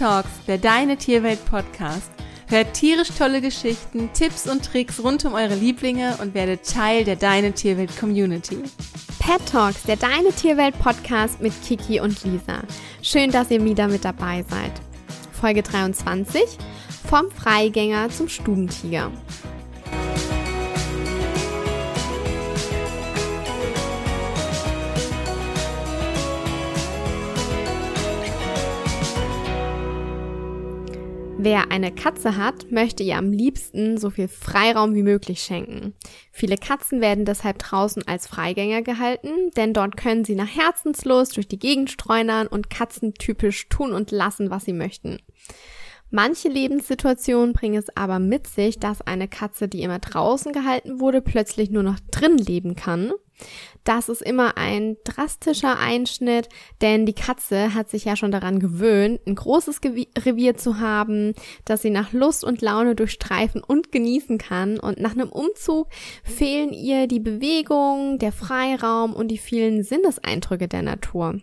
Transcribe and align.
Talks, 0.00 0.30
der 0.46 0.56
Deine 0.56 0.96
Tierwelt 0.96 1.44
Podcast. 1.44 2.10
Hört 2.48 2.72
tierisch 2.72 3.10
tolle 3.18 3.42
Geschichten, 3.42 4.08
Tipps 4.14 4.48
und 4.48 4.64
Tricks 4.64 5.04
rund 5.04 5.26
um 5.26 5.34
eure 5.34 5.54
Lieblinge 5.54 6.16
und 6.22 6.32
werdet 6.32 6.66
Teil 6.66 7.04
der 7.04 7.16
Deine 7.16 7.52
Tierwelt 7.52 7.94
Community. 8.00 8.62
Pet 9.18 9.44
Talks, 9.44 9.82
der 9.82 9.96
Deine 9.96 10.32
Tierwelt 10.32 10.78
Podcast 10.78 11.42
mit 11.42 11.52
Kiki 11.62 12.00
und 12.00 12.24
Lisa. 12.24 12.62
Schön, 13.02 13.30
dass 13.30 13.50
ihr 13.50 13.62
wieder 13.62 13.88
mit 13.88 14.06
dabei 14.06 14.42
seid. 14.48 14.72
Folge 15.38 15.62
23 15.62 16.44
vom 17.06 17.30
Freigänger 17.30 18.08
zum 18.08 18.30
Stubentiger. 18.30 19.12
Wer 31.42 31.72
eine 31.72 31.90
Katze 31.90 32.36
hat, 32.36 32.70
möchte 32.70 33.02
ihr 33.02 33.16
am 33.16 33.32
liebsten 33.32 33.96
so 33.96 34.10
viel 34.10 34.28
Freiraum 34.28 34.94
wie 34.94 35.02
möglich 35.02 35.40
schenken. 35.40 35.94
Viele 36.32 36.58
Katzen 36.58 37.00
werden 37.00 37.24
deshalb 37.24 37.58
draußen 37.58 38.06
als 38.06 38.26
Freigänger 38.26 38.82
gehalten, 38.82 39.50
denn 39.56 39.72
dort 39.72 39.96
können 39.96 40.22
sie 40.26 40.34
nach 40.34 40.54
Herzenslust 40.54 41.38
durch 41.38 41.48
die 41.48 41.58
Gegend 41.58 41.90
streunern 41.90 42.46
und 42.46 42.68
katzentypisch 42.68 43.70
tun 43.70 43.94
und 43.94 44.10
lassen, 44.10 44.50
was 44.50 44.66
sie 44.66 44.74
möchten. 44.74 45.16
Manche 46.10 46.48
Lebenssituationen 46.48 47.54
bringen 47.54 47.78
es 47.78 47.96
aber 47.96 48.18
mit 48.18 48.46
sich, 48.46 48.78
dass 48.78 49.00
eine 49.00 49.26
Katze, 49.26 49.66
die 49.66 49.80
immer 49.80 49.98
draußen 49.98 50.52
gehalten 50.52 51.00
wurde, 51.00 51.22
plötzlich 51.22 51.70
nur 51.70 51.84
noch 51.84 52.00
drin 52.10 52.36
leben 52.36 52.76
kann. 52.76 53.12
Das 53.84 54.08
ist 54.08 54.22
immer 54.22 54.56
ein 54.58 54.96
drastischer 55.04 55.78
Einschnitt, 55.78 56.48
denn 56.82 57.06
die 57.06 57.14
Katze 57.14 57.74
hat 57.74 57.88
sich 57.88 58.04
ja 58.04 58.14
schon 58.14 58.30
daran 58.30 58.60
gewöhnt, 58.60 59.20
ein 59.26 59.34
großes 59.34 59.80
Revier 60.18 60.56
zu 60.56 60.78
haben, 60.78 61.34
das 61.64 61.82
sie 61.82 61.90
nach 61.90 62.12
Lust 62.12 62.44
und 62.44 62.60
Laune 62.60 62.94
durchstreifen 62.94 63.62
und 63.62 63.90
genießen 63.90 64.38
kann. 64.38 64.78
Und 64.78 65.00
nach 65.00 65.12
einem 65.12 65.30
Umzug 65.30 65.88
fehlen 66.24 66.72
ihr 66.72 67.06
die 67.06 67.20
Bewegung, 67.20 68.18
der 68.18 68.32
Freiraum 68.32 69.14
und 69.14 69.28
die 69.28 69.38
vielen 69.38 69.82
Sinneseindrücke 69.82 70.68
der 70.68 70.82
Natur. 70.82 71.40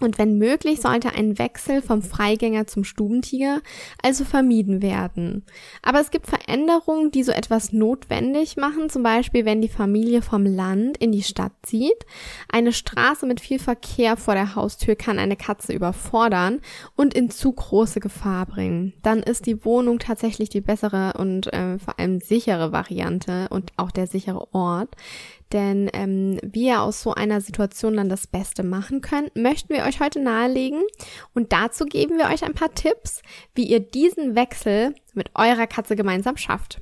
Und 0.00 0.18
wenn 0.18 0.38
möglich, 0.38 0.80
sollte 0.80 1.10
ein 1.10 1.38
Wechsel 1.38 1.80
vom 1.80 2.02
Freigänger 2.02 2.66
zum 2.66 2.82
Stubentiger 2.82 3.60
also 4.02 4.24
vermieden 4.24 4.82
werden. 4.82 5.44
Aber 5.82 6.00
es 6.00 6.10
gibt 6.10 6.26
Veränderungen, 6.26 7.12
die 7.12 7.22
so 7.22 7.30
etwas 7.30 7.72
notwendig 7.72 8.56
machen, 8.56 8.90
zum 8.90 9.04
Beispiel 9.04 9.44
wenn 9.44 9.62
die 9.62 9.68
Familie 9.68 10.20
vom 10.20 10.46
Land 10.46 10.96
in 10.96 11.12
die 11.12 11.22
Stadt 11.22 11.52
zieht. 11.62 12.06
Eine 12.50 12.72
Straße 12.72 13.24
mit 13.24 13.40
viel 13.40 13.60
Verkehr 13.60 14.16
vor 14.16 14.34
der 14.34 14.56
Haustür 14.56 14.96
kann 14.96 15.20
eine 15.20 15.36
Katze 15.36 15.72
überfordern 15.72 16.60
und 16.96 17.14
in 17.14 17.30
zu 17.30 17.52
große 17.52 18.00
Gefahr 18.00 18.46
bringen. 18.46 18.94
Dann 19.02 19.22
ist 19.22 19.46
die 19.46 19.64
Wohnung 19.64 20.00
tatsächlich 20.00 20.48
die 20.48 20.60
bessere 20.60 21.14
und 21.18 21.52
äh, 21.52 21.78
vor 21.78 22.00
allem 22.00 22.20
sichere 22.20 22.72
Variante 22.72 23.46
und 23.50 23.70
auch 23.76 23.92
der 23.92 24.08
sichere 24.08 24.52
Ort. 24.52 24.96
Denn 25.54 25.88
ähm, 25.92 26.40
wie 26.42 26.66
ihr 26.66 26.82
aus 26.82 27.00
so 27.00 27.14
einer 27.14 27.40
Situation 27.40 27.96
dann 27.96 28.08
das 28.08 28.26
Beste 28.26 28.64
machen 28.64 29.00
könnt, 29.00 29.36
möchten 29.36 29.72
wir 29.72 29.84
euch 29.84 30.00
heute 30.00 30.18
nahelegen. 30.18 30.82
Und 31.32 31.52
dazu 31.52 31.86
geben 31.86 32.18
wir 32.18 32.26
euch 32.26 32.42
ein 32.42 32.54
paar 32.54 32.74
Tipps, 32.74 33.22
wie 33.54 33.62
ihr 33.62 33.78
diesen 33.78 34.34
Wechsel 34.34 34.96
mit 35.14 35.30
eurer 35.36 35.68
Katze 35.68 35.94
gemeinsam 35.94 36.36
schafft. 36.36 36.80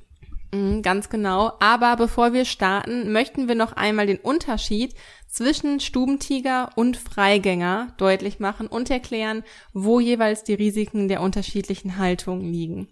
Mhm, 0.55 0.81
ganz 0.81 1.11
genau. 1.11 1.53
Aber 1.61 1.97
bevor 1.97 2.33
wir 2.33 2.47
starten, 2.47 3.13
möchten 3.13 3.47
wir 3.47 3.57
noch 3.57 3.75
einmal 3.75 4.07
den 4.07 4.19
Unterschied 4.19 4.95
zwischen 5.29 5.79
Stubentiger 5.79 6.71
und 6.75 6.97
Freigänger 6.97 7.93
deutlich 7.99 8.41
machen 8.41 8.69
und 8.69 8.89
erklären, 8.89 9.45
wo 9.75 10.01
jeweils 10.01 10.45
die 10.45 10.55
Risiken 10.55 11.09
der 11.09 11.21
unterschiedlichen 11.21 11.99
Haltungen 11.99 12.51
liegen. 12.51 12.89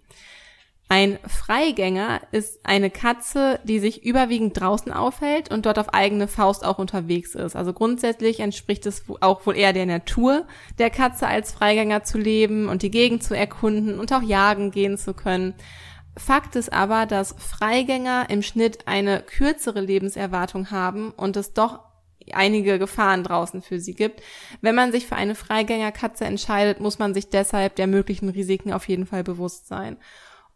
Ein 0.91 1.19
Freigänger 1.25 2.19
ist 2.33 2.65
eine 2.65 2.89
Katze, 2.89 3.61
die 3.63 3.79
sich 3.79 4.03
überwiegend 4.03 4.59
draußen 4.59 4.91
aufhält 4.91 5.49
und 5.49 5.65
dort 5.65 5.79
auf 5.79 5.93
eigene 5.93 6.27
Faust 6.27 6.65
auch 6.65 6.79
unterwegs 6.79 7.33
ist. 7.33 7.55
Also 7.55 7.71
grundsätzlich 7.71 8.41
entspricht 8.41 8.85
es 8.85 9.05
auch 9.21 9.45
wohl 9.45 9.55
eher 9.55 9.71
der 9.71 9.85
Natur 9.85 10.45
der 10.79 10.89
Katze 10.89 11.27
als 11.27 11.53
Freigänger 11.53 12.03
zu 12.03 12.17
leben 12.17 12.67
und 12.67 12.81
die 12.81 12.91
Gegend 12.91 13.23
zu 13.23 13.37
erkunden 13.37 14.01
und 14.01 14.11
auch 14.11 14.21
jagen 14.21 14.71
gehen 14.71 14.97
zu 14.97 15.13
können. 15.13 15.53
Fakt 16.17 16.57
ist 16.57 16.73
aber, 16.73 17.05
dass 17.05 17.35
Freigänger 17.37 18.25
im 18.29 18.41
Schnitt 18.41 18.85
eine 18.85 19.21
kürzere 19.21 19.79
Lebenserwartung 19.79 20.71
haben 20.71 21.11
und 21.11 21.37
es 21.37 21.53
doch 21.53 21.79
einige 22.33 22.79
Gefahren 22.79 23.23
draußen 23.23 23.61
für 23.61 23.79
sie 23.79 23.93
gibt. 23.93 24.21
Wenn 24.59 24.75
man 24.75 24.91
sich 24.91 25.07
für 25.07 25.15
eine 25.15 25.35
Freigängerkatze 25.35 26.25
entscheidet, 26.25 26.81
muss 26.81 26.99
man 26.99 27.13
sich 27.13 27.29
deshalb 27.29 27.77
der 27.77 27.87
möglichen 27.87 28.27
Risiken 28.27 28.73
auf 28.73 28.89
jeden 28.89 29.05
Fall 29.05 29.23
bewusst 29.23 29.69
sein. 29.69 29.95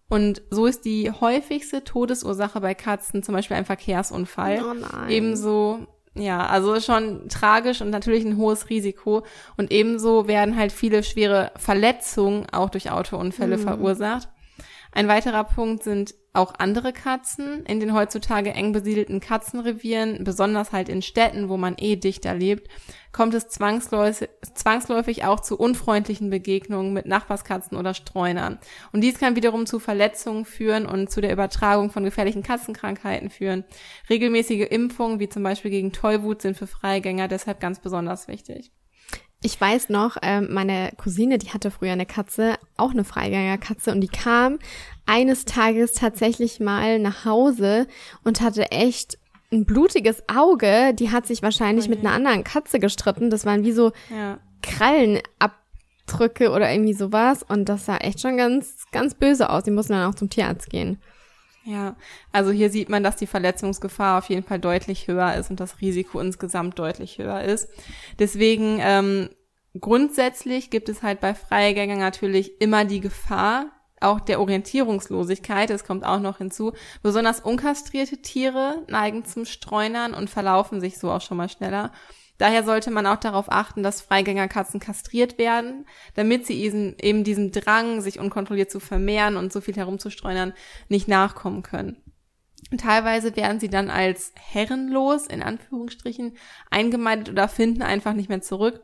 Und 0.07 0.43
so 0.51 0.65
ist 0.65 0.85
die 0.85 1.11
häufigste 1.11 1.83
Todesursache 1.83 2.61
bei 2.61 2.75
Katzen 2.75 3.23
zum 3.23 3.33
Beispiel 3.33 3.57
ein 3.57 3.65
Verkehrsunfall. 3.65 4.63
Oh 4.63 4.73
nein. 4.73 5.09
Ebenso, 5.09 5.87
ja, 6.13 6.45
also 6.45 6.79
schon 6.79 7.27
tragisch 7.27 7.81
und 7.81 7.89
natürlich 7.89 8.23
ein 8.23 8.37
hohes 8.37 8.69
Risiko. 8.69 9.25
Und 9.57 9.71
ebenso 9.71 10.27
werden 10.27 10.57
halt 10.57 10.71
viele 10.71 11.03
schwere 11.03 11.51
Verletzungen 11.57 12.47
auch 12.51 12.69
durch 12.69 12.91
Autounfälle 12.91 13.57
mhm. 13.57 13.61
verursacht. 13.61 14.29
Ein 14.91 15.07
weiterer 15.07 15.43
Punkt 15.43 15.83
sind 15.83 16.13
auch 16.35 16.53
andere 16.57 16.93
Katzen 16.93 17.65
in 17.65 17.79
den 17.79 17.93
heutzutage 17.93 18.51
eng 18.51 18.71
besiedelten 18.71 19.19
Katzenrevieren, 19.19 20.23
besonders 20.23 20.71
halt 20.71 20.89
in 20.89 21.01
Städten, 21.01 21.49
wo 21.49 21.57
man 21.57 21.75
eh 21.77 21.95
dichter 21.95 22.33
lebt, 22.33 22.69
kommt 23.11 23.33
es 23.33 23.47
zwangsläufig, 23.47 25.25
auch 25.25 25.39
zu 25.39 25.57
unfreundlichen 25.57 26.29
Begegnungen 26.29 26.93
mit 26.93 27.05
Nachbarskatzen 27.05 27.77
oder 27.77 27.93
Streunern. 27.93 28.59
Und 28.91 29.01
dies 29.01 29.17
kann 29.17 29.35
wiederum 29.35 29.65
zu 29.65 29.79
Verletzungen 29.79 30.45
führen 30.45 30.85
und 30.85 31.09
zu 31.09 31.21
der 31.21 31.31
Übertragung 31.31 31.91
von 31.91 32.03
gefährlichen 32.03 32.43
Katzenkrankheiten 32.43 33.29
führen. 33.29 33.63
Regelmäßige 34.09 34.67
Impfungen, 34.69 35.19
wie 35.19 35.29
zum 35.29 35.43
Beispiel 35.43 35.71
gegen 35.71 35.93
Tollwut, 35.93 36.41
sind 36.41 36.57
für 36.57 36.67
Freigänger 36.67 37.27
deshalb 37.27 37.59
ganz 37.59 37.79
besonders 37.79 38.27
wichtig. 38.27 38.71
Ich 39.45 39.61
weiß 39.61 39.89
noch, 39.89 40.17
äh, 40.23 40.41
meine 40.41 40.91
Cousine, 40.97 41.37
die 41.37 41.51
hatte 41.51 41.69
früher 41.69 41.91
eine 41.91 42.07
Katze, 42.07 42.55
auch 42.77 42.89
eine 42.89 43.03
Freigängerkatze, 43.03 43.91
und 43.91 44.01
die 44.01 44.07
kam 44.07 44.57
eines 45.05 45.45
Tages 45.45 45.93
tatsächlich 45.93 46.59
mal 46.59 46.97
nach 46.97 47.25
Hause 47.25 47.85
und 48.23 48.41
hatte 48.41 48.71
echt 48.71 49.19
ein 49.51 49.65
blutiges 49.65 50.23
Auge. 50.27 50.95
Die 50.95 51.11
hat 51.11 51.27
sich 51.27 51.43
wahrscheinlich 51.43 51.85
oh 51.85 51.89
mit 51.89 51.99
einer 51.99 52.13
anderen 52.13 52.43
Katze 52.43 52.79
gestritten. 52.79 53.29
Das 53.29 53.45
waren 53.45 53.63
wie 53.63 53.71
so 53.71 53.91
ja. 54.09 54.39
Krallenabdrücke 54.63 56.49
oder 56.49 56.71
irgendwie 56.71 56.95
sowas. 56.95 57.43
Und 57.43 57.69
das 57.69 57.85
sah 57.85 57.97
echt 57.97 58.21
schon 58.21 58.37
ganz, 58.37 58.85
ganz 58.91 59.13
böse 59.13 59.51
aus. 59.51 59.63
Die 59.63 59.69
mussten 59.69 59.93
dann 59.93 60.09
auch 60.09 60.15
zum 60.15 60.31
Tierarzt 60.31 60.71
gehen. 60.71 60.99
Ja, 61.67 61.95
also 62.31 62.51
hier 62.51 62.69
sieht 62.69 62.89
man, 62.89 63.03
dass 63.03 63.15
die 63.15 63.25
Verletzungsgefahr 63.25 64.19
auf 64.19 64.29
jeden 64.29 64.43
Fall 64.43 64.59
deutlich 64.59 65.07
höher 65.07 65.33
ist 65.33 65.49
und 65.49 65.59
das 65.59 65.81
Risiko 65.81 66.19
insgesamt 66.19 66.77
deutlich 66.77 67.17
höher 67.17 67.41
ist. 67.41 67.67
Deswegen 68.19 68.77
ähm, 68.81 69.29
grundsätzlich 69.79 70.69
gibt 70.69 70.89
es 70.89 71.01
halt 71.01 71.21
bei 71.21 71.33
Freigängern 71.33 71.97
natürlich 71.97 72.61
immer 72.61 72.85
die 72.85 72.99
Gefahr, 72.99 73.71
auch 73.99 74.19
der 74.19 74.39
Orientierungslosigkeit, 74.41 75.71
es 75.71 75.83
kommt 75.83 76.05
auch 76.05 76.19
noch 76.19 76.37
hinzu. 76.37 76.73
Besonders 77.01 77.39
unkastrierte 77.39 78.21
Tiere 78.21 78.83
neigen 78.87 79.25
zum 79.25 79.45
Streunern 79.45 80.13
und 80.13 80.29
verlaufen 80.29 80.81
sich 80.81 80.99
so 80.99 81.09
auch 81.09 81.21
schon 81.21 81.37
mal 81.37 81.49
schneller. 81.49 81.91
Daher 82.37 82.63
sollte 82.63 82.91
man 82.91 83.05
auch 83.05 83.19
darauf 83.19 83.45
achten, 83.49 83.81
dass 83.81 84.01
Freigängerkatzen 84.01 84.79
kastriert 84.79 85.37
werden, 85.37 85.85
damit 86.15 86.45
sie 86.45 86.61
eben 86.63 87.23
diesem 87.23 87.51
Drang, 87.51 88.01
sich 88.01 88.19
unkontrolliert 88.19 88.69
zu 88.69 88.79
vermehren 88.79 89.37
und 89.37 89.53
so 89.53 89.61
viel 89.61 89.75
herumzustreunern, 89.75 90.53
nicht 90.89 91.07
nachkommen 91.07 91.63
können. 91.63 91.97
teilweise 92.77 93.35
werden 93.35 93.59
sie 93.59 93.69
dann 93.69 93.89
als 93.89 94.33
herrenlos, 94.35 95.27
in 95.27 95.41
Anführungsstrichen, 95.41 96.35
eingemeindet 96.69 97.29
oder 97.29 97.47
finden 97.47 97.83
einfach 97.83 98.13
nicht 98.13 98.29
mehr 98.29 98.41
zurück. 98.41 98.81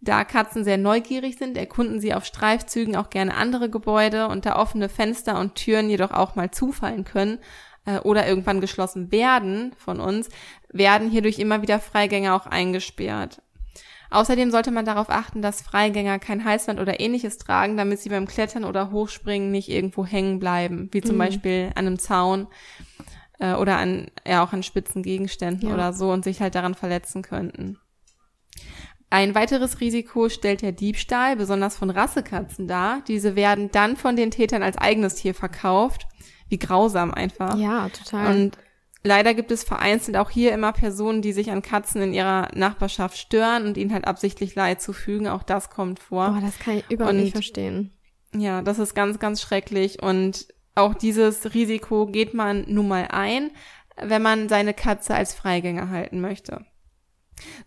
Da 0.00 0.24
Katzen 0.24 0.64
sehr 0.64 0.76
neugierig 0.76 1.38
sind, 1.38 1.56
erkunden 1.56 1.98
sie 1.98 2.12
auf 2.12 2.26
Streifzügen 2.26 2.94
auch 2.94 3.08
gerne 3.08 3.34
andere 3.34 3.70
Gebäude 3.70 4.28
und 4.28 4.44
da 4.44 4.56
offene 4.56 4.90
Fenster 4.90 5.40
und 5.40 5.54
Türen 5.54 5.88
jedoch 5.88 6.10
auch 6.10 6.34
mal 6.34 6.50
zufallen 6.50 7.04
können, 7.04 7.38
äh, 7.86 7.98
oder 7.98 8.26
irgendwann 8.26 8.60
geschlossen 8.60 9.12
werden 9.12 9.74
von 9.76 10.00
uns, 10.00 10.28
werden 10.70 11.10
hierdurch 11.10 11.38
immer 11.38 11.62
wieder 11.62 11.80
Freigänger 11.80 12.34
auch 12.34 12.46
eingesperrt. 12.46 13.42
Außerdem 14.10 14.50
sollte 14.50 14.70
man 14.70 14.84
darauf 14.84 15.10
achten, 15.10 15.42
dass 15.42 15.62
Freigänger 15.62 16.18
kein 16.18 16.44
Halsband 16.44 16.78
oder 16.78 17.00
ähnliches 17.00 17.38
tragen, 17.38 17.76
damit 17.76 17.98
sie 17.98 18.10
beim 18.10 18.26
Klettern 18.26 18.64
oder 18.64 18.92
Hochspringen 18.92 19.50
nicht 19.50 19.68
irgendwo 19.68 20.06
hängen 20.06 20.38
bleiben, 20.38 20.88
wie 20.92 21.00
zum 21.00 21.16
mhm. 21.16 21.20
Beispiel 21.20 21.72
an 21.74 21.86
einem 21.86 21.98
Zaun 21.98 22.46
äh, 23.40 23.54
oder 23.54 23.76
an 23.78 24.12
ja 24.26 24.44
auch 24.44 24.52
an 24.52 24.62
spitzen 24.62 25.02
Gegenständen 25.02 25.68
ja. 25.68 25.74
oder 25.74 25.92
so 25.92 26.12
und 26.12 26.22
sich 26.22 26.40
halt 26.40 26.54
daran 26.54 26.74
verletzen 26.74 27.22
könnten. 27.22 27.78
Ein 29.10 29.34
weiteres 29.34 29.80
Risiko 29.80 30.28
stellt 30.28 30.62
der 30.62 30.72
Diebstahl, 30.72 31.36
besonders 31.36 31.76
von 31.76 31.90
Rassekatzen 31.90 32.66
dar. 32.66 33.02
Diese 33.06 33.36
werden 33.36 33.70
dann 33.70 33.96
von 33.96 34.16
den 34.16 34.30
Tätern 34.30 34.62
als 34.62 34.78
eigenes 34.78 35.16
Tier 35.16 35.34
verkauft 35.34 36.06
wie 36.48 36.58
grausam 36.58 37.12
einfach. 37.12 37.56
Ja, 37.56 37.88
total. 37.88 38.34
Und 38.34 38.58
leider 39.02 39.34
gibt 39.34 39.50
es 39.50 39.64
vereinzelt 39.64 40.16
auch 40.16 40.30
hier 40.30 40.52
immer 40.52 40.72
Personen, 40.72 41.22
die 41.22 41.32
sich 41.32 41.50
an 41.50 41.62
Katzen 41.62 42.02
in 42.02 42.12
ihrer 42.12 42.48
Nachbarschaft 42.54 43.16
stören 43.16 43.66
und 43.66 43.76
ihnen 43.76 43.92
halt 43.92 44.06
absichtlich 44.06 44.54
Leid 44.54 44.80
zufügen. 44.80 45.28
Auch 45.28 45.42
das 45.42 45.70
kommt 45.70 46.00
vor. 46.00 46.34
Oh, 46.36 46.40
das 46.40 46.58
kann 46.58 46.78
ich 46.78 46.90
überhaupt 46.90 47.14
und 47.14 47.20
nicht 47.20 47.32
verstehen. 47.32 47.92
Ja, 48.34 48.62
das 48.62 48.78
ist 48.78 48.94
ganz, 48.94 49.18
ganz 49.18 49.40
schrecklich 49.40 50.02
und 50.02 50.48
auch 50.74 50.94
dieses 50.94 51.54
Risiko 51.54 52.06
geht 52.06 52.34
man 52.34 52.64
nun 52.66 52.88
mal 52.88 53.06
ein, 53.10 53.50
wenn 53.96 54.22
man 54.22 54.48
seine 54.48 54.74
Katze 54.74 55.14
als 55.14 55.34
Freigänger 55.34 55.88
halten 55.90 56.20
möchte. 56.20 56.64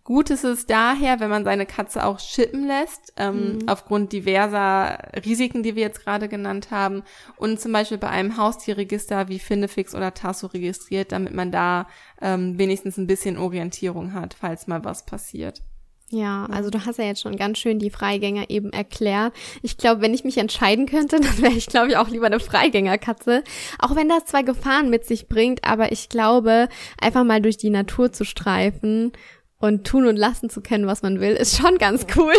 Gut 0.04 0.30
ist 0.30 0.44
es 0.44 0.66
daher, 0.66 1.20
wenn 1.20 1.30
man 1.30 1.44
seine 1.44 1.66
Katze 1.66 2.06
auch 2.06 2.20
chippen 2.20 2.66
lässt, 2.66 3.14
ähm, 3.18 3.58
mhm. 3.58 3.70
aufgrund 3.70 4.14
diverser 4.14 4.98
Risiken, 5.26 5.64
die 5.64 5.76
wir 5.76 5.84
jetzt 5.84 6.04
gerade 6.04 6.30
genannt 6.30 6.72
haben, 6.72 7.04
und 7.38 7.60
zum 7.60 7.72
Beispiel 7.74 7.98
bei 7.98 8.10
einem 8.10 8.38
Haustierregister 8.38 9.28
wie 9.28 9.40
Findefix 9.40 9.94
oder 9.94 10.14
Tasso 10.14 10.48
registriert, 10.48 11.12
damit 11.12 11.34
man 11.34 11.52
da 11.52 11.88
ähm, 12.22 12.58
wenigstens 12.58 12.98
ein 12.98 13.08
bisschen 13.08 13.38
Orientierung 13.38 14.14
hat, 14.14 14.34
falls 14.34 14.68
mal 14.68 14.84
was 14.84 15.06
passiert. 15.06 15.62
Ja, 16.10 16.46
also 16.46 16.70
du 16.70 16.86
hast 16.86 17.00
ja 17.00 17.06
jetzt 17.06 17.22
schon 17.22 17.36
ganz 17.36 17.58
schön 17.58 17.80
die 17.80 17.90
Freigänger 17.90 18.50
eben 18.50 18.72
erklärt. 18.72 19.34
Ich 19.62 19.76
glaube, 19.76 20.02
wenn 20.02 20.14
ich 20.14 20.24
mich 20.24 20.38
entscheiden 20.38 20.86
könnte, 20.86 21.20
dann 21.20 21.42
wäre 21.42 21.52
ich, 21.52 21.68
glaube 21.68 21.90
ich, 21.90 21.98
auch 21.98 22.08
lieber 22.08 22.28
eine 22.28 22.40
Freigängerkatze. 22.40 23.44
Auch 23.78 23.94
wenn 23.96 24.08
das 24.08 24.26
zwar 24.26 24.44
Gefahren 24.44 24.90
mit 24.90 25.06
sich 25.06 25.28
bringt, 25.28 25.66
aber 25.66 25.92
ich 25.92 26.08
glaube, 26.08 26.70
einfach 27.02 27.26
mal 27.26 27.42
durch 27.42 27.58
die 27.58 27.70
Natur 27.70 28.14
zu 28.14 28.24
streifen 28.24 29.12
und 29.60 29.88
tun 29.88 30.06
und 30.06 30.18
lassen 30.18 30.50
zu 30.50 30.62
können, 30.62 30.86
was 30.86 31.02
man 31.02 31.20
will, 31.20 31.34
ist 31.34 31.58
schon 31.58 31.78
ganz 31.78 32.06
cool. 32.16 32.34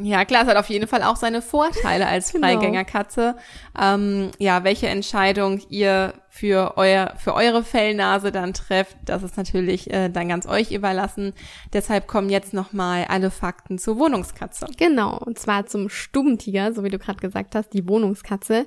Ja, 0.00 0.24
klar, 0.24 0.42
es 0.42 0.48
hat 0.48 0.56
auf 0.56 0.68
jeden 0.68 0.86
Fall 0.86 1.02
auch 1.02 1.16
seine 1.16 1.42
Vorteile 1.42 2.06
als 2.06 2.32
genau. 2.32 2.46
Freigängerkatze. 2.46 3.34
Genau. 3.74 3.94
Ähm, 3.94 4.30
ja, 4.38 4.62
welche 4.62 4.88
Entscheidung 4.88 5.60
ihr 5.70 6.14
für, 6.38 6.74
euer, 6.76 7.14
für 7.16 7.34
eure 7.34 7.64
Fellnase 7.64 8.30
dann 8.30 8.52
trefft, 8.54 8.96
das 9.04 9.24
ist 9.24 9.36
natürlich 9.36 9.92
äh, 9.92 10.08
dann 10.08 10.28
ganz 10.28 10.46
euch 10.46 10.70
überlassen. 10.70 11.32
Deshalb 11.72 12.06
kommen 12.06 12.30
jetzt 12.30 12.52
nochmal 12.52 13.06
alle 13.08 13.32
Fakten 13.32 13.76
zur 13.76 13.98
Wohnungskatze. 13.98 14.66
Genau, 14.76 15.18
und 15.18 15.36
zwar 15.40 15.66
zum 15.66 15.88
Stubentiger, 15.88 16.72
so 16.72 16.84
wie 16.84 16.90
du 16.90 16.98
gerade 17.00 17.18
gesagt 17.18 17.56
hast, 17.56 17.70
die 17.74 17.88
Wohnungskatze. 17.88 18.66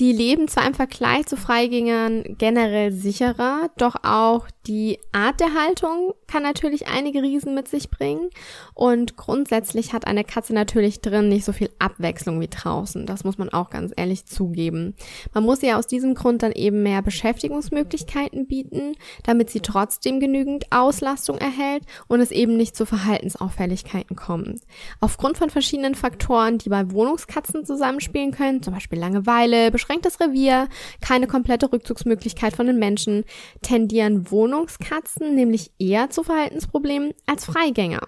Die 0.00 0.10
leben 0.10 0.48
zwar 0.48 0.66
im 0.66 0.74
Vergleich 0.74 1.26
zu 1.26 1.36
Freigängern 1.36 2.24
generell 2.36 2.90
sicherer, 2.90 3.70
doch 3.76 3.94
auch 4.02 4.48
die 4.66 4.98
Art 5.12 5.40
der 5.40 5.54
Haltung 5.54 6.14
kann 6.26 6.42
natürlich 6.42 6.88
einige 6.88 7.22
Riesen 7.22 7.54
mit 7.54 7.68
sich 7.68 7.90
bringen. 7.90 8.30
Und 8.72 9.16
grundsätzlich 9.16 9.92
hat 9.92 10.06
eine 10.06 10.24
Katze 10.24 10.54
natürlich 10.54 11.00
drin 11.00 11.28
nicht 11.28 11.44
so 11.44 11.52
viel 11.52 11.70
Abwechslung 11.78 12.40
wie 12.40 12.48
draußen. 12.48 13.06
Das 13.06 13.24
muss 13.24 13.38
man 13.38 13.50
auch 13.50 13.70
ganz 13.70 13.92
ehrlich 13.94 14.26
zugeben. 14.26 14.94
Man 15.32 15.44
muss 15.44 15.62
ja 15.62 15.78
aus 15.78 15.86
diesem 15.86 16.14
Grund 16.14 16.42
dann 16.42 16.52
eben 16.52 16.82
mehr 16.82 17.03
Beschäftigungsmöglichkeiten 17.04 18.46
bieten, 18.46 18.96
damit 19.22 19.50
sie 19.50 19.60
trotzdem 19.60 20.20
genügend 20.20 20.66
Auslastung 20.70 21.38
erhält 21.38 21.84
und 22.08 22.20
es 22.20 22.30
eben 22.30 22.56
nicht 22.56 22.76
zu 22.76 22.86
Verhaltensauffälligkeiten 22.86 24.16
kommt. 24.16 24.62
Aufgrund 25.00 25.38
von 25.38 25.50
verschiedenen 25.50 25.94
Faktoren, 25.94 26.58
die 26.58 26.68
bei 26.68 26.90
Wohnungskatzen 26.90 27.64
zusammenspielen 27.64 28.32
können, 28.32 28.62
zum 28.62 28.74
Beispiel 28.74 28.98
Langeweile, 28.98 29.70
beschränktes 29.70 30.18
Revier, 30.20 30.68
keine 31.00 31.26
komplette 31.26 31.72
Rückzugsmöglichkeit 31.72 32.56
von 32.56 32.66
den 32.66 32.78
Menschen, 32.78 33.24
tendieren 33.62 34.30
Wohnungskatzen 34.30 35.34
nämlich 35.34 35.70
eher 35.78 36.10
zu 36.10 36.22
Verhaltensproblemen 36.22 37.12
als 37.26 37.44
Freigänger. 37.44 38.00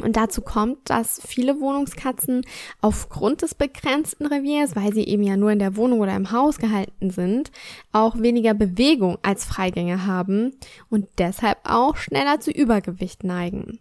Und 0.00 0.16
dazu 0.16 0.42
kommt, 0.42 0.90
dass 0.90 1.20
viele 1.26 1.60
Wohnungskatzen 1.60 2.44
aufgrund 2.80 3.42
des 3.42 3.54
begrenzten 3.54 4.26
Reviers, 4.26 4.76
weil 4.76 4.92
sie 4.92 5.04
eben 5.04 5.22
ja 5.22 5.36
nur 5.36 5.50
in 5.50 5.58
der 5.58 5.76
Wohnung 5.76 6.00
oder 6.00 6.14
im 6.14 6.30
Haus 6.30 6.58
gehalten 6.58 7.10
sind, 7.10 7.50
auch 7.92 8.18
weniger 8.18 8.54
Bewegung 8.54 9.18
als 9.22 9.44
Freigänger 9.44 10.06
haben 10.06 10.52
und 10.88 11.06
deshalb 11.18 11.58
auch 11.64 11.96
schneller 11.96 12.40
zu 12.40 12.50
Übergewicht 12.50 13.24
neigen. 13.24 13.80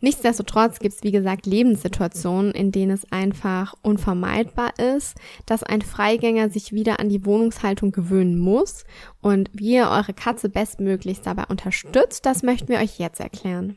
Nichtsdestotrotz 0.00 0.78
gibt 0.78 0.94
es, 0.94 1.02
wie 1.02 1.10
gesagt, 1.10 1.46
Lebenssituationen, 1.46 2.52
in 2.52 2.72
denen 2.72 2.92
es 2.92 3.10
einfach 3.10 3.74
unvermeidbar 3.82 4.78
ist, 4.78 5.16
dass 5.44 5.62
ein 5.62 5.82
Freigänger 5.82 6.50
sich 6.50 6.72
wieder 6.72 7.00
an 7.00 7.08
die 7.08 7.24
Wohnungshaltung 7.24 7.92
gewöhnen 7.92 8.38
muss. 8.38 8.84
Und 9.20 9.50
wie 9.52 9.74
ihr 9.74 9.90
eure 9.90 10.14
Katze 10.14 10.48
bestmöglichst 10.48 11.26
dabei 11.26 11.44
unterstützt, 11.44 12.26
das 12.26 12.42
möchten 12.42 12.68
wir 12.68 12.78
euch 12.78 12.98
jetzt 12.98 13.20
erklären. 13.20 13.76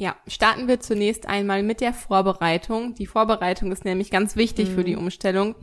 Ja, 0.00 0.14
starten 0.28 0.68
wir 0.68 0.78
zunächst 0.78 1.26
einmal 1.26 1.64
mit 1.64 1.80
der 1.80 1.92
Vorbereitung. 1.92 2.94
Die 2.94 3.06
Vorbereitung 3.06 3.72
ist 3.72 3.84
nämlich 3.84 4.12
ganz 4.12 4.36
wichtig 4.36 4.70
mhm. 4.70 4.74
für 4.74 4.84
die 4.84 4.94
mhm. 4.94 5.02
Umstellung. 5.02 5.56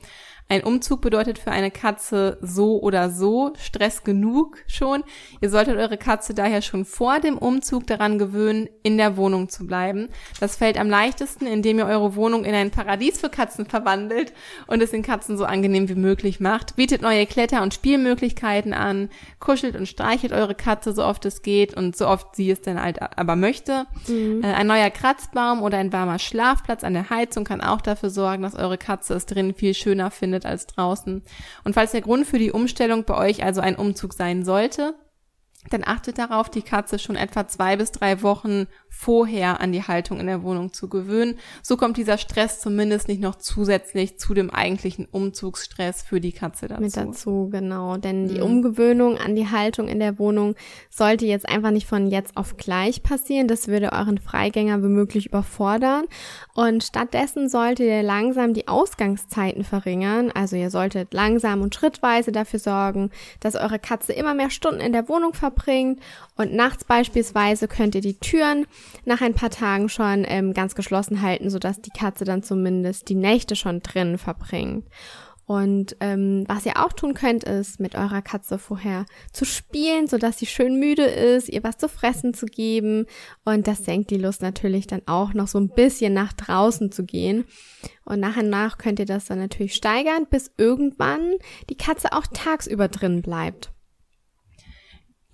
Ein 0.47 0.63
Umzug 0.63 1.01
bedeutet 1.01 1.39
für 1.39 1.49
eine 1.49 1.71
Katze 1.71 2.37
so 2.39 2.79
oder 2.79 3.09
so 3.09 3.53
Stress 3.57 4.03
genug 4.03 4.57
schon. 4.67 5.03
Ihr 5.41 5.49
solltet 5.49 5.77
eure 5.77 5.97
Katze 5.97 6.35
daher 6.35 6.61
schon 6.61 6.85
vor 6.85 7.19
dem 7.19 7.39
Umzug 7.39 7.87
daran 7.87 8.19
gewöhnen, 8.19 8.69
in 8.83 8.97
der 8.97 9.17
Wohnung 9.17 9.49
zu 9.49 9.65
bleiben. 9.65 10.09
Das 10.39 10.55
fällt 10.55 10.79
am 10.79 10.87
leichtesten, 10.87 11.47
indem 11.47 11.79
ihr 11.79 11.87
eure 11.87 12.15
Wohnung 12.15 12.45
in 12.45 12.53
ein 12.53 12.69
Paradies 12.69 13.19
für 13.19 13.29
Katzen 13.29 13.65
verwandelt 13.65 14.33
und 14.67 14.83
es 14.83 14.91
den 14.91 15.01
Katzen 15.01 15.35
so 15.35 15.45
angenehm 15.45 15.89
wie 15.89 15.95
möglich 15.95 16.39
macht. 16.39 16.75
Bietet 16.75 17.01
neue 17.01 17.25
Kletter- 17.25 17.63
und 17.63 17.73
Spielmöglichkeiten 17.73 18.73
an, 18.73 19.09
kuschelt 19.39 19.75
und 19.75 19.87
streichelt 19.87 20.31
eure 20.31 20.53
Katze 20.53 20.93
so 20.93 21.03
oft 21.03 21.25
es 21.25 21.41
geht 21.41 21.75
und 21.75 21.97
so 21.97 22.07
oft 22.07 22.35
sie 22.35 22.51
es 22.51 22.61
denn 22.61 22.79
halt 22.79 23.01
aber 23.01 23.35
möchte. 23.35 23.87
Mhm. 24.07 24.43
Äh, 24.43 24.53
ein 24.53 24.67
neuer 24.67 24.91
Kratzbaum 24.91 25.63
oder 25.63 25.79
ein 25.79 25.91
warmer 25.91 26.19
Schlafplatz 26.19 26.83
an 26.83 26.93
der 26.93 27.09
Heizung 27.09 27.45
kann 27.45 27.61
auch 27.61 27.81
dafür 27.81 28.11
sorgen, 28.11 28.43
dass 28.43 28.53
eure 28.53 28.77
Katze 28.77 29.15
es 29.15 29.25
drin 29.25 29.55
viel 29.55 29.73
schöner 29.73 30.11
findet 30.11 30.34
findet 30.35 30.45
als 30.45 30.67
draußen. 30.67 31.23
Und 31.63 31.73
falls 31.73 31.91
der 31.91 32.01
Grund 32.01 32.25
für 32.27 32.39
die 32.39 32.51
Umstellung 32.51 33.05
bei 33.05 33.17
euch 33.17 33.43
also 33.43 33.61
ein 33.61 33.75
Umzug 33.75 34.13
sein 34.13 34.43
sollte, 34.43 34.93
dann 35.69 35.83
achtet 35.83 36.17
darauf, 36.17 36.49
die 36.49 36.61
Katze 36.61 36.99
schon 36.99 37.15
etwa 37.15 37.47
zwei 37.47 37.75
bis 37.77 37.91
drei 37.91 38.21
Wochen 38.21 38.67
vorher 38.89 39.59
an 39.59 39.71
die 39.73 39.83
Haltung 39.83 40.19
in 40.19 40.27
der 40.27 40.43
Wohnung 40.43 40.71
zu 40.71 40.87
gewöhnen. 40.87 41.37
So 41.61 41.75
kommt 41.75 41.97
dieser 41.97 42.17
Stress 42.17 42.61
zumindest 42.61 43.07
nicht 43.07 43.19
noch 43.19 43.35
zusätzlich 43.35 44.17
zu 44.19 44.33
dem 44.33 44.49
eigentlichen 44.49 45.05
Umzugsstress 45.05 46.01
für 46.01 46.21
die 46.21 46.31
Katze 46.31 46.67
dazu. 46.67 46.81
Mit 46.81 46.95
dazu, 46.95 47.49
genau. 47.51 47.97
Denn 47.97 48.27
die 48.27 48.37
mhm. 48.37 48.43
Umgewöhnung 48.43 49.17
an 49.17 49.35
die 49.35 49.49
Haltung 49.49 49.87
in 49.87 49.99
der 49.99 50.17
Wohnung 50.17 50.55
sollte 50.89 51.25
jetzt 51.25 51.47
einfach 51.47 51.71
nicht 51.71 51.87
von 51.87 52.07
jetzt 52.07 52.37
auf 52.37 52.57
gleich 52.57 53.03
passieren. 53.03 53.47
Das 53.47 53.67
würde 53.67 53.91
euren 53.91 54.17
Freigänger 54.17 54.81
womöglich 54.81 55.27
überfordern. 55.27 56.05
Und 56.53 56.83
stattdessen 56.83 57.49
solltet 57.49 57.87
ihr 57.87 58.03
langsam 58.03 58.53
die 58.53 58.67
Ausgangszeiten 58.67 59.63
verringern. 59.63 60.31
Also 60.33 60.55
ihr 60.55 60.69
solltet 60.69 61.13
langsam 61.13 61.61
und 61.61 61.75
schrittweise 61.75 62.31
dafür 62.31 62.59
sorgen, 62.59 63.09
dass 63.41 63.55
eure 63.55 63.79
Katze 63.79 64.13
immer 64.13 64.33
mehr 64.33 64.49
Stunden 64.49 64.79
in 64.79 64.93
der 64.93 65.09
Wohnung 65.09 65.33
verbringt. 65.33 65.54
Und 66.35 66.53
nachts 66.53 66.83
beispielsweise 66.83 67.67
könnt 67.67 67.95
ihr 67.95 68.01
die 68.01 68.19
Türen 68.19 68.65
nach 69.05 69.21
ein 69.21 69.33
paar 69.33 69.49
Tagen 69.49 69.89
schon 69.89 70.25
ähm, 70.27 70.53
ganz 70.53 70.75
geschlossen 70.75 71.21
halten, 71.21 71.49
sodass 71.49 71.81
die 71.81 71.91
Katze 71.91 72.25
dann 72.25 72.43
zumindest 72.43 73.09
die 73.09 73.15
Nächte 73.15 73.55
schon 73.55 73.81
drin 73.81 74.17
verbringt. 74.17 74.85
Und 75.47 75.95
ähm, 75.99 76.43
was 76.47 76.65
ihr 76.65 76.83
auch 76.83 76.91
tun 76.91 77.13
könnt, 77.13 77.43
ist 77.43 77.79
mit 77.79 77.93
eurer 77.93 78.23
Katze 78.23 78.57
vorher 78.57 79.05
zu 79.31 79.45
spielen, 79.45 80.07
sodass 80.07 80.39
sie 80.39 80.47
schön 80.47 80.79
müde 80.79 81.05
ist, 81.05 81.49
ihr 81.49 81.63
was 81.63 81.77
zu 81.77 81.87
fressen 81.87 82.33
zu 82.33 82.47
geben. 82.47 83.05
Und 83.43 83.67
das 83.67 83.85
senkt 83.85 84.09
die 84.09 84.17
Lust 84.17 84.41
natürlich 84.41 84.87
dann 84.87 85.03
auch 85.05 85.33
noch 85.33 85.47
so 85.47 85.59
ein 85.59 85.69
bisschen 85.69 86.13
nach 86.13 86.33
draußen 86.33 86.91
zu 86.91 87.03
gehen. 87.03 87.45
Und 88.05 88.19
nach 88.19 88.37
und 88.37 88.49
nach 88.49 88.79
könnt 88.79 88.99
ihr 88.99 89.05
das 89.05 89.25
dann 89.25 89.37
natürlich 89.37 89.75
steigern, 89.75 90.25
bis 90.27 90.51
irgendwann 90.57 91.35
die 91.69 91.77
Katze 91.77 92.13
auch 92.13 92.25
tagsüber 92.33 92.87
drin 92.87 93.21
bleibt. 93.21 93.74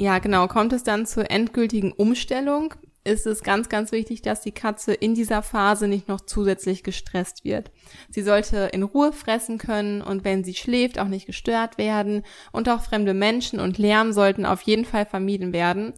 Ja, 0.01 0.17
genau. 0.17 0.47
Kommt 0.47 0.73
es 0.73 0.81
dann 0.81 1.05
zur 1.05 1.29
endgültigen 1.29 1.91
Umstellung, 1.91 2.73
ist 3.03 3.27
es 3.27 3.43
ganz, 3.43 3.69
ganz 3.69 3.91
wichtig, 3.91 4.23
dass 4.23 4.41
die 4.41 4.51
Katze 4.51 4.95
in 4.95 5.13
dieser 5.13 5.43
Phase 5.43 5.87
nicht 5.87 6.07
noch 6.07 6.21
zusätzlich 6.21 6.81
gestresst 6.81 7.45
wird. 7.45 7.69
Sie 8.09 8.23
sollte 8.23 8.71
in 8.73 8.81
Ruhe 8.81 9.13
fressen 9.13 9.59
können 9.59 10.01
und 10.01 10.23
wenn 10.23 10.43
sie 10.43 10.55
schläft, 10.55 10.97
auch 10.97 11.07
nicht 11.07 11.27
gestört 11.27 11.77
werden. 11.77 12.23
Und 12.51 12.67
auch 12.67 12.81
fremde 12.81 13.13
Menschen 13.13 13.59
und 13.59 13.77
Lärm 13.77 14.11
sollten 14.11 14.43
auf 14.43 14.63
jeden 14.63 14.85
Fall 14.85 15.05
vermieden 15.05 15.53
werden. 15.53 15.93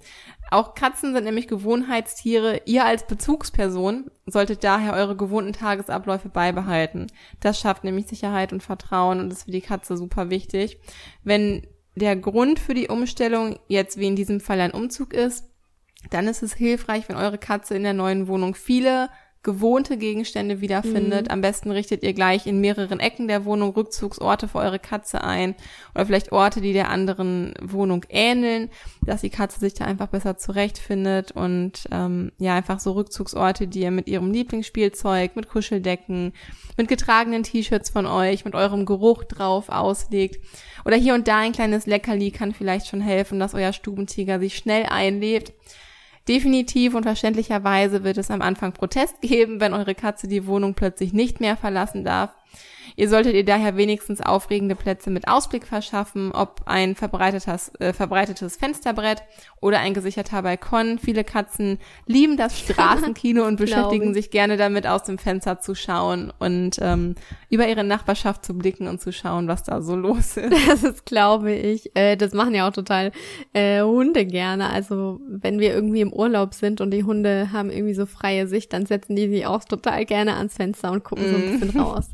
Auch 0.51 0.75
Katzen 0.75 1.13
sind 1.13 1.23
nämlich 1.23 1.47
Gewohnheitstiere. 1.47 2.63
Ihr 2.65 2.83
als 2.83 3.07
Bezugsperson 3.07 4.11
solltet 4.25 4.65
daher 4.65 4.95
eure 4.95 5.15
gewohnten 5.15 5.53
Tagesabläufe 5.53 6.27
beibehalten. 6.27 7.07
Das 7.39 7.57
schafft 7.57 7.85
nämlich 7.85 8.07
Sicherheit 8.07 8.51
und 8.51 8.63
Vertrauen 8.63 9.21
und 9.21 9.31
ist 9.31 9.43
für 9.43 9.51
die 9.51 9.61
Katze 9.61 9.95
super 9.95 10.29
wichtig. 10.29 10.77
Wenn 11.23 11.65
der 11.95 12.15
Grund 12.15 12.59
für 12.59 12.73
die 12.73 12.87
Umstellung 12.87 13.59
jetzt 13.67 13.97
wie 13.97 14.07
in 14.07 14.15
diesem 14.15 14.39
Fall 14.39 14.59
ein 14.61 14.71
Umzug 14.71 15.13
ist, 15.13 15.49
dann 16.09 16.27
ist 16.27 16.43
es 16.43 16.53
hilfreich, 16.53 17.07
wenn 17.07 17.15
eure 17.15 17.37
Katze 17.37 17.75
in 17.75 17.83
der 17.83 17.93
neuen 17.93 18.27
Wohnung 18.27 18.55
viele 18.55 19.09
gewohnte 19.43 19.97
Gegenstände 19.97 20.61
wiederfindet. 20.61 21.27
Mhm. 21.27 21.31
Am 21.31 21.41
besten 21.41 21.69
richtet 21.69 22.01
ihr 22.01 22.13
gleich 22.13 22.47
in 22.47 22.61
mehreren 22.61 23.01
Ecken 23.01 23.27
der 23.27 23.43
Wohnung 23.43 23.71
Rückzugsorte 23.71 24.47
für 24.47 24.59
eure 24.59 24.79
Katze 24.79 25.21
ein 25.21 25.55
oder 25.93 26.05
vielleicht 26.05 26.31
Orte, 26.31 26.61
die 26.61 26.71
der 26.71 26.89
anderen 26.89 27.53
Wohnung 27.61 28.05
ähneln, 28.07 28.69
dass 29.05 29.21
die 29.21 29.29
Katze 29.29 29.59
sich 29.59 29.73
da 29.73 29.83
einfach 29.83 30.07
besser 30.07 30.37
zurechtfindet 30.37 31.33
und 31.33 31.83
ähm, 31.91 32.31
ja 32.37 32.55
einfach 32.55 32.79
so 32.79 32.93
Rückzugsorte, 32.93 33.67
die 33.67 33.81
ihr 33.81 33.91
mit 33.91 34.07
ihrem 34.07 34.31
Lieblingsspielzeug, 34.31 35.35
mit 35.35 35.49
Kuscheldecken, 35.49 36.31
mit 36.77 36.87
getragenen 36.87 37.43
T-Shirts 37.43 37.89
von 37.89 38.05
euch, 38.05 38.45
mit 38.45 38.55
eurem 38.55 38.85
Geruch 38.85 39.25
drauf 39.25 39.67
auslegt. 39.67 40.41
Oder 40.85 40.95
hier 40.95 41.15
und 41.15 41.27
da 41.27 41.39
ein 41.39 41.51
kleines 41.51 41.85
Leckerli 41.85 42.31
kann 42.31 42.53
vielleicht 42.53 42.87
schon 42.87 43.01
helfen, 43.01 43.39
dass 43.39 43.53
euer 43.53 43.73
Stubentiger 43.73 44.39
sich 44.39 44.55
schnell 44.55 44.85
einlebt 44.85 45.53
Definitiv 46.27 46.95
und 46.95 47.03
verständlicherweise 47.03 48.03
wird 48.03 48.17
es 48.17 48.31
am 48.31 48.41
Anfang 48.41 48.71
Protest 48.71 49.19
geben, 49.21 49.59
wenn 49.59 49.73
eure 49.73 49.93
Katze 49.93 50.27
die 50.27 50.47
Wohnung 50.47 50.73
plötzlich 50.73 51.11
nicht 51.11 51.41
mehr 51.41 51.57
verlassen 51.57 52.05
darf. 52.05 52.33
Ihr 52.95 53.09
solltet 53.09 53.33
ihr 53.33 53.45
daher 53.45 53.77
wenigstens 53.77 54.21
aufregende 54.21 54.75
Plätze 54.75 55.09
mit 55.09 55.27
Ausblick 55.27 55.65
verschaffen, 55.65 56.31
ob 56.31 56.61
ein 56.65 56.95
verbreitetes, 56.95 57.71
äh, 57.79 57.93
verbreitetes 57.93 58.57
Fensterbrett 58.57 59.23
oder 59.61 59.79
ein 59.79 59.93
gesicherter 59.93 60.41
Balkon. 60.41 60.99
Viele 60.99 61.23
Katzen 61.23 61.79
lieben 62.05 62.37
das 62.37 62.59
Straßenkino 62.67 63.45
und 63.45 63.57
beschäftigen 63.57 64.13
sich 64.13 64.31
gerne 64.31 64.57
damit, 64.57 64.87
aus 64.87 65.03
dem 65.03 65.17
Fenster 65.17 65.59
zu 65.59 65.75
schauen 65.75 66.31
und 66.39 66.77
ähm, 66.81 67.15
über 67.49 67.67
ihre 67.67 67.83
Nachbarschaft 67.83 68.45
zu 68.45 68.57
blicken 68.57 68.87
und 68.87 69.01
zu 69.01 69.11
schauen, 69.11 69.47
was 69.47 69.63
da 69.63 69.81
so 69.81 69.95
los 69.95 70.37
ist. 70.37 70.53
Das 70.67 70.83
ist, 70.83 71.05
glaube 71.05 71.53
ich, 71.53 71.95
äh, 71.95 72.15
das 72.15 72.33
machen 72.33 72.55
ja 72.55 72.67
auch 72.67 72.73
total 72.73 73.11
äh, 73.53 73.81
Hunde 73.81 74.25
gerne. 74.25 74.69
Also 74.69 75.21
wenn 75.27 75.59
wir 75.59 75.73
irgendwie 75.73 76.01
im 76.01 76.13
Urlaub 76.13 76.53
sind 76.53 76.81
und 76.81 76.91
die 76.91 77.03
Hunde 77.03 77.51
haben 77.51 77.69
irgendwie 77.69 77.93
so 77.93 78.05
freie 78.05 78.47
Sicht, 78.47 78.73
dann 78.73 78.85
setzen 78.85 79.15
die 79.15 79.29
sich 79.29 79.45
auch 79.45 79.63
total 79.63 80.05
gerne 80.05 80.35
ans 80.35 80.55
Fenster 80.55 80.91
und 80.91 81.03
gucken 81.03 81.25
so 81.29 81.35
ein 81.35 81.59
bisschen 81.59 81.77
mhm. 81.77 81.79
raus. 81.85 82.09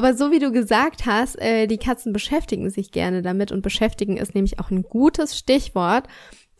Aber 0.00 0.14
so 0.14 0.30
wie 0.30 0.38
du 0.38 0.50
gesagt 0.50 1.04
hast, 1.04 1.38
äh, 1.42 1.66
die 1.66 1.76
Katzen 1.76 2.14
beschäftigen 2.14 2.70
sich 2.70 2.90
gerne 2.90 3.20
damit 3.20 3.52
und 3.52 3.60
beschäftigen 3.60 4.16
ist 4.16 4.34
nämlich 4.34 4.58
auch 4.58 4.70
ein 4.70 4.82
gutes 4.82 5.36
Stichwort. 5.36 6.06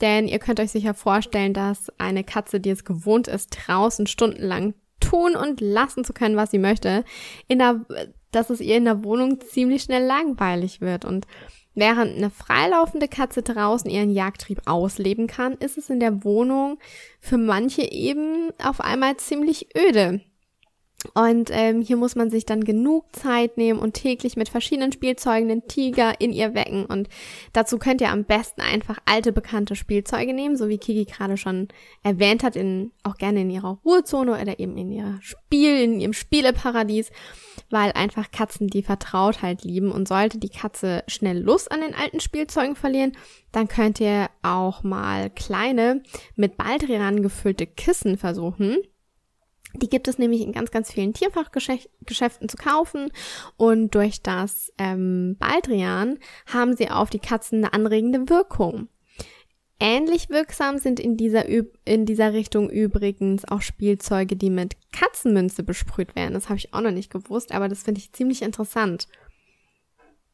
Denn 0.02 0.28
ihr 0.28 0.38
könnt 0.38 0.61
euch 0.61 0.73
sicher 0.73 0.92
vorstellen, 0.92 1.54
dass 1.54 1.90
eine 1.97 2.23
Katze, 2.23 2.61
die 2.61 2.68
es 2.68 2.85
gewohnt 2.85 3.28
ist, 3.28 3.49
draußen 3.49 4.06
stundenlang 4.06 4.75
tun 5.00 5.37
und 5.37 5.62
lassen 5.62 6.04
zu 6.04 6.12
können, 6.12 6.37
was 6.37 6.50
sie 6.50 6.59
möchte, 6.59 7.02
in 7.49 7.61
der, 7.61 7.80
dass 8.30 8.50
es 8.50 8.61
ihr 8.61 8.76
in 8.76 8.85
der 8.85 9.04
Wohnung 9.04 9.40
ziemlich 9.40 9.85
schnell 9.85 10.04
langweilig 10.04 10.82
wird. 10.82 11.06
Und 11.06 11.26
während 11.75 12.18
eine 12.18 12.28
freilaufende 12.28 13.09
Katze 13.09 13.40
draußen 13.40 13.90
ihren 13.90 14.11
Jagdtrieb 14.11 14.61
ausleben 14.66 15.28
kann, 15.28 15.54
ist 15.54 15.78
es 15.78 15.88
in 15.88 16.00
der 16.00 16.25
Wohnung 16.25 16.78
für 17.20 17.38
manche 17.38 17.90
eben 17.90 18.50
auf 18.62 18.82
einmal 18.82 19.16
ziemlich 19.16 19.68
öde. 19.75 20.20
Und 21.14 21.49
ähm, 21.50 21.80
hier 21.80 21.97
muss 21.97 22.14
man 22.14 22.28
sich 22.28 22.45
dann 22.45 22.62
genug 22.62 23.04
Zeit 23.16 23.57
nehmen 23.57 23.78
und 23.78 23.95
täglich 23.95 24.37
mit 24.37 24.50
verschiedenen 24.50 24.92
Spielzeugen 24.92 25.49
den 25.49 25.66
Tiger 25.66 26.21
in 26.21 26.30
ihr 26.30 26.54
wecken. 26.54 26.85
Und 26.85 27.09
dazu 27.54 27.78
könnt 27.78 28.02
ihr 28.02 28.11
am 28.11 28.25
besten 28.25 28.61
einfach 28.61 28.99
alte 29.07 29.33
bekannte 29.33 29.76
Spielzeuge 29.76 30.35
nehmen, 30.35 30.57
so 30.57 30.69
wie 30.69 30.76
Kiki 30.76 31.07
gerade 31.07 31.38
schon 31.38 31.69
erwähnt 32.02 32.42
hat, 32.42 32.54
in, 32.54 32.92
auch 33.02 33.16
gerne 33.16 33.40
in 33.40 33.50
ihrer 33.50 33.78
Ruhezone 33.83 34.33
oder 34.33 34.59
eben 34.61 34.76
in 34.76 34.92
ihrer 34.92 35.19
Spiel, 35.23 35.80
in 35.80 36.00
ihrem 36.00 36.12
Spieleparadies, 36.12 37.11
weil 37.71 37.92
einfach 37.92 38.30
Katzen 38.30 38.66
die 38.69 38.83
Vertrautheit 38.83 39.64
lieben. 39.64 39.92
Und 39.92 40.07
sollte 40.07 40.37
die 40.37 40.50
Katze 40.50 41.02
schnell 41.09 41.38
Lust 41.38 41.73
an 41.73 41.80
den 41.80 41.95
alten 41.95 42.21
Spielzeugen 42.21 42.76
verlieren, 42.76 43.16
dann 43.52 43.69
könnt 43.69 44.00
ihr 44.00 44.28
auch 44.42 44.83
mal 44.83 45.30
kleine, 45.30 46.02
mit 46.37 46.59
Baldrian 46.59 47.23
gefüllte 47.23 47.66
Kissen 47.66 48.19
versuchen 48.19 48.76
die 49.74 49.88
gibt 49.88 50.08
es 50.08 50.18
nämlich 50.18 50.40
in 50.40 50.52
ganz, 50.52 50.70
ganz 50.70 50.92
vielen 50.92 51.12
Tierfachgeschäften 51.12 52.48
zu 52.48 52.56
kaufen 52.56 53.10
und 53.56 53.94
durch 53.94 54.22
das 54.22 54.72
ähm, 54.78 55.36
Baldrian 55.38 56.18
haben 56.46 56.76
sie 56.76 56.90
auf 56.90 57.10
die 57.10 57.18
Katzen 57.18 57.58
eine 57.58 57.72
anregende 57.72 58.28
Wirkung. 58.28 58.88
Ähnlich 59.82 60.28
wirksam 60.28 60.76
sind 60.76 61.00
in 61.00 61.16
dieser, 61.16 61.46
in 61.46 62.04
dieser 62.04 62.34
Richtung 62.34 62.68
übrigens 62.68 63.46
auch 63.46 63.62
Spielzeuge, 63.62 64.36
die 64.36 64.50
mit 64.50 64.76
Katzenmünze 64.92 65.62
besprüht 65.62 66.14
werden. 66.14 66.34
Das 66.34 66.50
habe 66.50 66.58
ich 66.58 66.74
auch 66.74 66.82
noch 66.82 66.90
nicht 66.90 67.10
gewusst, 67.10 67.52
aber 67.52 67.68
das 67.68 67.84
finde 67.84 68.00
ich 68.00 68.12
ziemlich 68.12 68.42
interessant. 68.42 69.08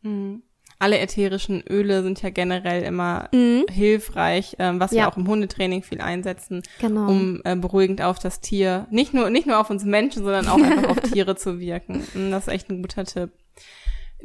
Mhm 0.03 0.43
alle 0.79 0.99
ätherischen 0.99 1.63
Öle 1.69 2.03
sind 2.03 2.23
ja 2.23 2.31
generell 2.31 2.83
immer 2.83 3.29
mhm. 3.33 3.65
hilfreich, 3.71 4.57
ähm, 4.59 4.81
was 4.81 4.91
ja. 4.91 5.03
wir 5.03 5.09
auch 5.09 5.17
im 5.17 5.27
Hundetraining 5.27 5.83
viel 5.83 6.01
einsetzen, 6.01 6.63
genau. 6.81 7.09
um 7.09 7.41
äh, 7.45 7.57
beruhigend 7.57 8.03
auf 8.03 8.19
das 8.19 8.41
Tier, 8.41 8.87
nicht 8.91 9.15
nur, 9.15 9.31
nicht 9.31 9.47
nur 9.47 9.59
auf 9.59 9.71
uns 9.71 9.85
Menschen, 9.85 10.25
sondern 10.25 10.49
auch 10.49 10.61
einfach 10.61 10.91
auf 10.91 11.01
Tiere 11.13 11.37
zu 11.37 11.61
wirken. 11.61 12.07
Und 12.15 12.31
das 12.31 12.47
ist 12.47 12.53
echt 12.53 12.71
ein 12.71 12.83
guter 12.83 13.05
Tipp. 13.05 13.31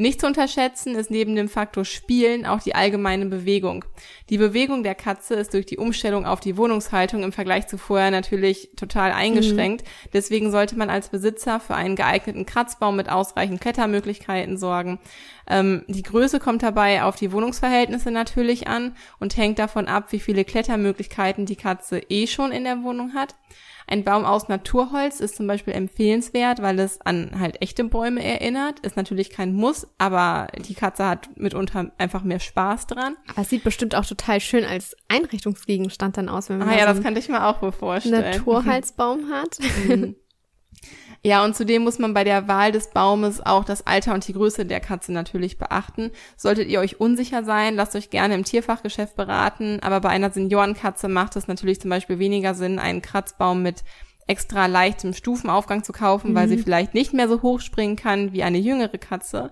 Nicht 0.02 0.20
zu 0.20 0.26
unterschätzen 0.26 0.96
ist 0.96 1.12
neben 1.12 1.36
dem 1.36 1.48
Faktor 1.48 1.86
Spielen 1.86 2.48
auch 2.48 2.60
die 2.60 2.74
allgemeine 2.74 3.28
Bewegung. 3.28 3.86
Die 4.32 4.40
Bewegung 4.40 4.82
der 4.82 4.96
Katze 4.96 5.36
ist 5.36 5.54
durch 5.54 5.68
die 5.68 5.78
Umstellung 5.78 6.26
auf 6.26 6.40
die 6.40 6.58
Wohnungshaltung 6.58 7.22
im 7.22 7.32
Vergleich 7.32 7.68
zu 7.68 7.78
vorher 7.78 8.10
natürlich 8.10 8.72
total 8.76 9.12
eingeschränkt. 9.12 9.84
Mhm. 9.84 10.10
Deswegen 10.12 10.50
sollte 10.50 10.76
man 10.76 10.90
als 10.90 11.10
Besitzer 11.10 11.60
für 11.60 11.76
einen 11.76 11.96
geeigneten 11.96 12.48
Kratzbaum 12.48 12.96
mit 12.96 13.10
ausreichend 13.10 13.62
Klettermöglichkeiten 13.62 14.58
sorgen. 14.58 14.98
Ähm, 15.48 15.84
die 15.88 16.02
Größe 16.02 16.40
kommt 16.40 16.64
dabei 16.64 17.04
auf 17.04 17.16
die 17.16 17.32
Wohnungsverhältnisse 17.32 18.10
natürlich 18.10 18.68
an 18.68 18.96
und 19.20 19.38
hängt 19.38 19.60
davon 19.60 19.88
ab, 19.88 20.12
wie 20.12 20.20
viele 20.20 20.46
Klettermöglichkeiten 20.46 21.46
die 21.46 21.58
Katze 21.58 22.00
eh 22.10 22.26
schon 22.26 22.52
in 22.52 22.64
der 22.64 22.82
Wohnung 22.82 23.14
hat. 23.14 23.36
Ein 23.92 24.06
Baum 24.06 24.24
aus 24.24 24.48
Naturholz 24.48 25.20
ist 25.20 25.36
zum 25.36 25.48
Beispiel 25.48 25.74
empfehlenswert, 25.74 26.62
weil 26.62 26.80
es 26.80 27.02
an 27.02 27.38
halt 27.38 27.62
echte 27.62 27.84
Bäume 27.84 28.24
erinnert. 28.24 28.80
Ist 28.80 28.96
natürlich 28.96 29.32
kein 29.32 29.54
Muss, 29.54 29.86
aber 29.98 30.48
die 30.66 30.76
Katze 30.76 31.06
hat 31.06 31.30
mitunter 31.36 31.92
einfach 31.98 32.24
mehr 32.24 32.40
Spaß 32.40 32.88
dran. 32.88 33.18
Aber 33.28 33.42
es 33.42 33.50
sieht 33.50 33.66
bestimmt 33.66 33.94
auch 33.96 34.06
total 34.06 34.40
schön 34.40 34.64
als 34.64 34.96
Einrichtungsgegenstand 35.10 36.16
dann 36.16 36.30
aus, 36.30 36.48
wenn 36.48 36.60
man 36.60 36.70
ah, 36.70 36.74
ja, 36.74 36.88
so 36.88 36.94
das 36.94 37.04
kann 37.04 37.18
ich 37.18 37.28
mir 37.28 37.46
auch 37.46 37.74
vorstellen. 37.74 38.24
Naturholzbaum 38.24 39.30
hat. 39.30 39.58
Mhm. 39.88 40.16
Ja, 41.24 41.44
und 41.46 41.56
zudem 41.56 41.84
muss 41.84 42.00
man 42.00 42.16
bei 42.16 42.24
der 42.24 42.48
Wahl 42.48 42.72
des 42.72 42.90
Baumes 42.90 43.46
auch 43.46 43.64
das 43.64 43.86
Alter 43.86 44.16
und 44.16 44.28
die 44.28 44.34
Größe 44.34 44.66
der 44.66 44.80
Katze 44.80 45.14
natürlich 45.14 45.60
beachten. 45.60 46.10
Solltet 46.36 46.68
ihr 46.68 46.80
euch 46.80 47.00
unsicher 47.00 47.44
sein, 47.44 47.76
lasst 47.76 47.96
euch 47.96 48.10
gerne 48.10 48.34
im 48.34 48.44
Tierfachgeschäft 48.44 49.16
beraten, 49.16 49.80
aber 49.82 50.02
bei 50.02 50.10
einer 50.10 50.32
Seniorenkatze 50.32 51.08
macht 51.08 51.36
es 51.36 51.48
natürlich 51.48 51.80
zum 51.80 51.92
Beispiel 51.92 52.18
weniger 52.18 52.56
Sinn, 52.56 52.80
einen 52.80 53.04
Kratzbaum 53.04 53.62
mit 53.62 53.84
extra 54.26 54.66
leichtem 54.66 55.14
Stufenaufgang 55.14 55.84
zu 55.84 55.92
kaufen, 55.92 56.32
mhm. 56.32 56.36
weil 56.36 56.48
sie 56.50 56.58
mhm. 56.58 56.64
vielleicht 56.64 56.96
nicht 56.96 57.14
mehr 57.14 57.28
so 57.28 57.44
hoch 57.44 57.60
springen 57.60 57.98
kann 57.98 58.34
wie 58.34 58.42
eine 58.42 58.58
jüngere 58.58 58.98
Katze 58.98 59.52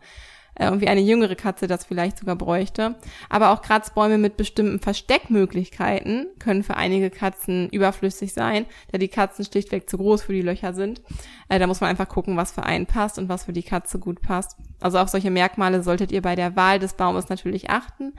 äh, 0.59 0.69
und 0.69 0.81
wie 0.81 0.87
eine 0.87 1.01
jüngere 1.01 1.35
Katze 1.35 1.65
das 1.65 1.85
vielleicht 1.85 2.19
sogar 2.19 2.35
bräuchte. 2.35 2.95
Aber 3.29 3.49
auch 3.49 3.63
Kratzbäume 3.63 4.19
mit 4.19 4.37
bestimmten 4.37 4.79
Versteckmöglichkeiten 4.79 6.27
können 6.37 6.63
für 6.63 6.77
einige 6.77 7.09
Katzen 7.09 7.69
überflüssig 7.69 8.33
sein, 8.33 8.65
da 8.91 8.99
die 8.99 9.07
Katzen 9.07 9.45
schlichtweg 9.45 9.89
zu 9.89 9.97
groß 9.97 10.21
für 10.21 10.33
die 10.33 10.43
Löcher 10.43 10.73
sind. 10.73 11.01
Äh, 11.47 11.57
da 11.57 11.65
muss 11.65 11.81
man 11.81 11.89
einfach 11.89 12.09
gucken, 12.09 12.37
was 12.37 12.51
für 12.51 12.63
einen 12.63 12.85
passt 12.85 13.17
und 13.17 13.29
was 13.29 13.45
für 13.45 13.53
die 13.53 13.63
Katze 13.63 13.97
gut 13.97 14.21
passt. 14.21 14.57
Also 14.79 14.99
auf 14.99 15.09
solche 15.09 15.31
Merkmale 15.31 15.81
solltet 15.81 16.11
ihr 16.11 16.21
bei 16.21 16.35
der 16.35 16.55
Wahl 16.55 16.77
des 16.77 16.93
Baumes 16.93 17.29
natürlich 17.29 17.69
achten. 17.69 18.13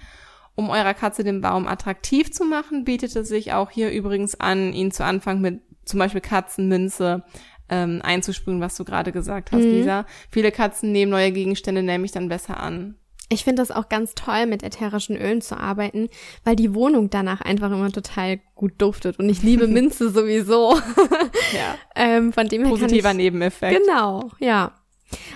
Um 0.56 0.68
eurer 0.68 0.94
Katze 0.94 1.22
den 1.22 1.40
Baum 1.40 1.68
attraktiv 1.68 2.32
zu 2.32 2.44
machen, 2.44 2.84
bietet 2.84 3.14
es 3.14 3.28
sich 3.28 3.52
auch 3.52 3.70
hier 3.70 3.90
übrigens 3.90 4.38
an, 4.38 4.72
ihn 4.72 4.90
zu 4.90 5.04
Anfang 5.04 5.40
mit 5.40 5.60
zum 5.84 5.98
Beispiel 5.98 6.20
Katzenmünze 6.20 7.24
ähm, 7.70 8.00
einzuspringen, 8.02 8.60
was 8.60 8.76
du 8.76 8.84
gerade 8.84 9.12
gesagt 9.12 9.52
hast, 9.52 9.62
mhm. 9.62 9.70
Lisa. 9.70 10.06
Viele 10.30 10.52
Katzen 10.52 10.92
nehmen 10.92 11.10
neue 11.10 11.32
Gegenstände 11.32 11.82
nämlich 11.82 12.12
dann 12.12 12.28
besser 12.28 12.60
an. 12.60 12.96
Ich 13.32 13.44
finde 13.44 13.62
das 13.62 13.70
auch 13.70 13.88
ganz 13.88 14.16
toll, 14.16 14.46
mit 14.46 14.64
ätherischen 14.64 15.16
Ölen 15.16 15.40
zu 15.40 15.56
arbeiten, 15.56 16.08
weil 16.42 16.56
die 16.56 16.74
Wohnung 16.74 17.10
danach 17.10 17.40
einfach 17.40 17.70
immer 17.70 17.92
total 17.92 18.40
gut 18.56 18.72
duftet. 18.78 19.20
Und 19.20 19.28
ich 19.28 19.42
liebe 19.44 19.66
Minze 19.68 20.10
sowieso. 20.10 20.76
ja. 21.52 21.76
ähm, 21.94 22.32
von 22.32 22.48
dem 22.48 22.62
her 22.62 22.70
Positiver 22.70 23.12
ich, 23.12 23.16
Nebeneffekt. 23.16 23.80
Genau, 23.80 24.30
ja. 24.40 24.74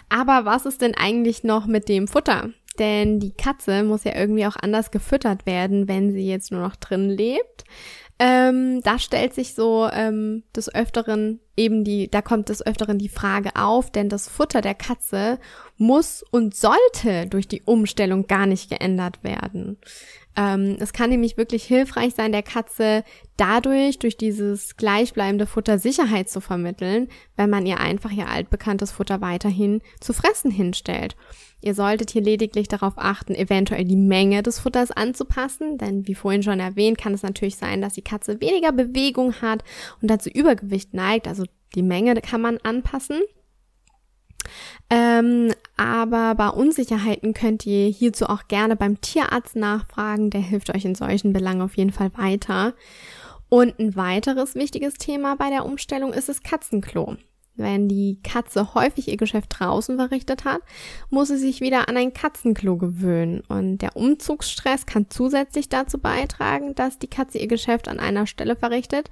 Aber 0.09 0.45
was 0.45 0.67
ist 0.67 0.83
denn 0.83 0.95
eigentlich 0.97 1.45
noch 1.45 1.67
mit 1.67 1.89
dem 1.89 2.09
Futter? 2.09 2.51
Denn 2.81 3.21
die 3.21 3.33
Katze 3.33 3.85
muss 3.85 4.03
ja 4.03 4.17
irgendwie 4.17 4.47
auch 4.47 4.57
anders 4.61 4.91
gefüttert 4.91 5.47
werden, 5.47 5.87
wenn 5.87 6.13
sie 6.13 6.27
jetzt 6.27 6.51
nur 6.51 6.63
noch 6.63 6.75
drin 6.75 7.09
lebt. 7.09 7.65
Ähm, 8.27 8.81
da 8.81 8.99
stellt 8.99 9.35
sich 9.35 9.53
so 9.53 9.87
ähm, 9.93 10.45
des 10.57 10.75
Öfteren 10.75 11.41
eben 11.57 11.85
die, 11.85 12.11
da 12.11 12.23
kommt 12.23 12.49
des 12.49 12.67
Öfteren 12.67 12.97
die 12.97 13.11
Frage 13.11 13.51
auf, 13.55 13.91
denn 13.91 14.09
das 14.09 14.31
Futter 14.31 14.63
der 14.63 14.75
Katze 14.75 15.39
muss 15.77 16.25
und 16.31 16.55
sollte 16.55 17.27
durch 17.29 17.49
die 17.49 17.61
Umstellung 17.67 18.27
gar 18.27 18.47
nicht 18.47 18.71
geändert 18.71 19.23
werden. 19.23 19.77
Ähm, 20.37 20.79
es 20.81 20.95
kann 20.95 21.11
nämlich 21.11 21.37
wirklich 21.37 21.65
hilfreich 21.65 22.15
sein, 22.15 22.33
der 22.33 22.43
Katze 22.43 23.05
dadurch, 23.37 23.99
durch 23.99 24.17
dieses 24.17 24.77
gleichbleibende 24.77 25.47
Futter 25.47 25.79
Sicherheit 25.79 26.31
zu 26.31 26.41
vermitteln, 26.41 27.09
wenn 27.37 27.51
man 27.51 27.67
ihr 27.67 27.79
einfach 27.79 28.11
ihr 28.11 28.29
altbekanntes 28.29 28.91
Futter 28.91 29.21
weiterhin 29.21 29.83
zu 30.01 30.15
fressen 30.15 30.51
hinstellt. 30.51 31.15
Ihr 31.65 31.75
solltet 31.75 32.11
hier 32.11 32.21
lediglich 32.21 32.69
darauf 32.69 32.93
achten, 32.97 33.35
eventuell 33.35 33.87
die 33.87 33.97
Menge 33.97 34.43
des 34.43 34.59
Futters 34.59 34.91
anzupassen, 34.91 35.79
denn 35.79 36.07
wie 36.07 36.15
vorhin 36.15 36.43
schon 36.43 36.61
erwähnt, 36.61 36.99
kann 36.99 37.15
es 37.15 37.23
natürlich 37.23 37.57
sein, 37.57 37.81
dass 37.81 37.95
die 37.95 38.03
Katze 38.03 38.14
weniger 38.41 38.73
Bewegung 38.73 39.41
hat 39.41 39.65
und 40.01 40.11
dazu 40.11 40.31
Übergewicht 40.31 40.95
neigt, 40.95 41.29
also 41.29 41.45
die 41.75 41.83
Menge 41.83 42.15
kann 42.17 42.41
man 42.41 42.59
anpassen. 42.59 43.21
Ähm, 44.91 45.53
aber 45.77 46.35
bei 46.35 46.49
Unsicherheiten 46.49 47.33
könnt 47.33 47.67
ihr 47.67 47.89
hierzu 47.89 48.27
auch 48.27 48.47
gerne 48.49 48.77
beim 48.77 49.01
Tierarzt 49.01 49.57
nachfragen, 49.57 50.31
der 50.31 50.41
hilft 50.41 50.75
euch 50.75 50.85
in 50.85 50.95
solchen 50.95 51.33
Belangen 51.33 51.63
auf 51.63 51.77
jeden 51.77 51.93
Fall 51.93 52.11
weiter. 52.17 52.75
Und 53.49 53.79
ein 53.79 53.97
weiteres 53.97 54.55
wichtiges 54.55 54.95
Thema 54.95 55.37
bei 55.37 55.49
der 55.49 55.65
Umstellung 55.65 56.13
ist 56.13 56.29
das 56.29 56.43
Katzenklo. 56.43 57.17
Wenn 57.57 57.89
die 57.89 58.19
Katze 58.25 58.75
häufig 58.75 59.09
ihr 59.09 59.17
Geschäft 59.17 59.57
draußen 59.59 59.97
verrichtet 59.97 60.45
hat, 60.45 60.61
muss 61.09 61.29
sie 61.29 61.37
sich 61.37 61.61
wieder 61.61 61.89
an 61.89 61.97
ein 61.97 62.13
Katzenklo 62.13 62.77
gewöhnen. 62.77 63.43
Und 63.49 63.79
der 63.79 63.97
Umzugsstress 63.97 64.87
kann 64.87 65.07
zusätzlich 65.09 65.69
dazu 65.69 65.99
beitragen, 65.99 66.75
dass 66.75 66.99
die 66.99 67.07
Katze 67.07 67.39
ihr 67.39 67.47
Geschäft 67.47 67.89
an 67.89 68.01
einer 68.01 68.27
Stelle 68.27 68.57
verrichtet. 68.57 69.09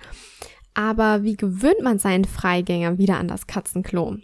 Aber 0.75 1.23
wie 1.23 1.37
gewöhnt 1.37 1.83
man 1.83 1.99
seinen 1.99 2.25
Freigänger 2.25 2.99
wieder 2.99 3.19
an 3.19 3.29
das 3.29 3.47
Katzenklo? 3.47 4.17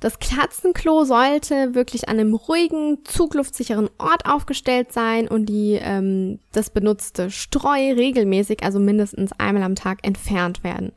Das 0.00 0.18
Katzenklo 0.18 1.04
sollte 1.04 1.74
wirklich 1.74 2.08
an 2.08 2.18
einem 2.18 2.34
ruhigen, 2.34 2.98
zugluftsicheren 3.04 3.90
Ort 3.98 4.26
aufgestellt 4.26 4.92
sein 4.92 5.28
und 5.28 5.46
die 5.46 5.78
ähm, 5.80 6.38
das 6.52 6.70
benutzte 6.70 7.30
Streu 7.30 7.92
regelmäßig, 7.92 8.62
also 8.62 8.78
mindestens 8.78 9.32
einmal 9.38 9.62
am 9.62 9.74
Tag, 9.74 9.98
entfernt 10.06 10.64
werden. 10.64 10.92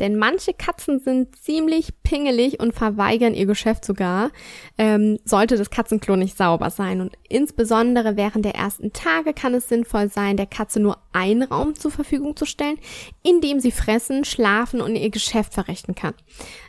Denn 0.00 0.16
manche 0.16 0.52
Katzen 0.52 1.00
sind 1.00 1.36
ziemlich 1.36 2.02
pingelig 2.02 2.60
und 2.60 2.74
verweigern 2.74 3.34
ihr 3.34 3.46
Geschäft 3.46 3.84
sogar, 3.84 4.30
ähm, 4.78 5.18
sollte 5.24 5.56
das 5.56 5.70
Katzenklo 5.70 6.16
nicht 6.16 6.36
sauber 6.36 6.70
sein. 6.70 7.00
Und 7.00 7.12
insbesondere 7.28 8.16
während 8.16 8.44
der 8.44 8.54
ersten 8.54 8.92
Tage 8.92 9.32
kann 9.32 9.54
es 9.54 9.68
sinnvoll 9.68 10.08
sein, 10.08 10.36
der 10.36 10.46
Katze 10.46 10.80
nur 10.80 10.98
einen 11.12 11.42
Raum 11.42 11.74
zur 11.74 11.90
Verfügung 11.90 12.36
zu 12.36 12.44
stellen, 12.46 12.78
in 13.22 13.40
dem 13.40 13.60
sie 13.60 13.72
fressen, 13.72 14.24
schlafen 14.24 14.80
und 14.80 14.96
ihr 14.96 15.10
Geschäft 15.10 15.54
verrichten 15.54 15.94
kann. 15.94 16.14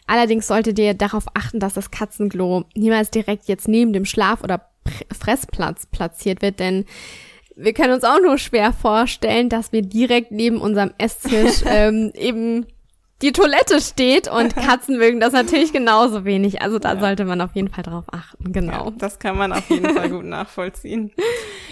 Allerdings 0.07 0.47
solltet 0.47 0.79
ihr 0.79 0.93
darauf 0.93 1.25
achten, 1.33 1.56
dass 1.59 1.73
das 1.73 1.91
Katzenklo 1.91 2.65
niemals 2.75 3.11
direkt 3.11 3.47
jetzt 3.47 3.67
neben 3.67 3.93
dem 3.93 4.05
Schlaf- 4.05 4.43
oder 4.43 4.69
Fressplatz 5.17 5.85
platziert 5.85 6.41
wird, 6.41 6.59
denn 6.59 6.85
wir 7.55 7.73
können 7.73 7.93
uns 7.93 8.03
auch 8.03 8.21
nur 8.21 8.37
schwer 8.37 8.71
vorstellen, 8.71 9.49
dass 9.49 9.71
wir 9.71 9.81
direkt 9.81 10.31
neben 10.31 10.61
unserem 10.61 10.91
Esstisch 10.97 11.63
ähm, 11.65 12.11
eben 12.15 12.67
die 13.21 13.31
Toilette 13.31 13.81
steht 13.81 14.27
und 14.27 14.55
Katzen 14.55 14.97
mögen 14.97 15.19
das 15.19 15.33
natürlich 15.33 15.73
genauso 15.73 16.23
wenig. 16.23 16.61
Also 16.61 16.77
da 16.77 16.93
ja. 16.93 16.99
sollte 16.99 17.25
man 17.25 17.41
auf 17.41 17.55
jeden 17.55 17.69
Fall 17.69 17.83
drauf 17.83 18.05
achten, 18.11 18.51
genau. 18.53 18.85
Ja, 18.85 18.91
das 18.91 19.17
kann 19.17 19.37
man 19.37 19.53
auf 19.53 19.69
jeden 19.69 19.89
Fall 19.89 20.09
gut 20.09 20.25
nachvollziehen. 20.25 21.11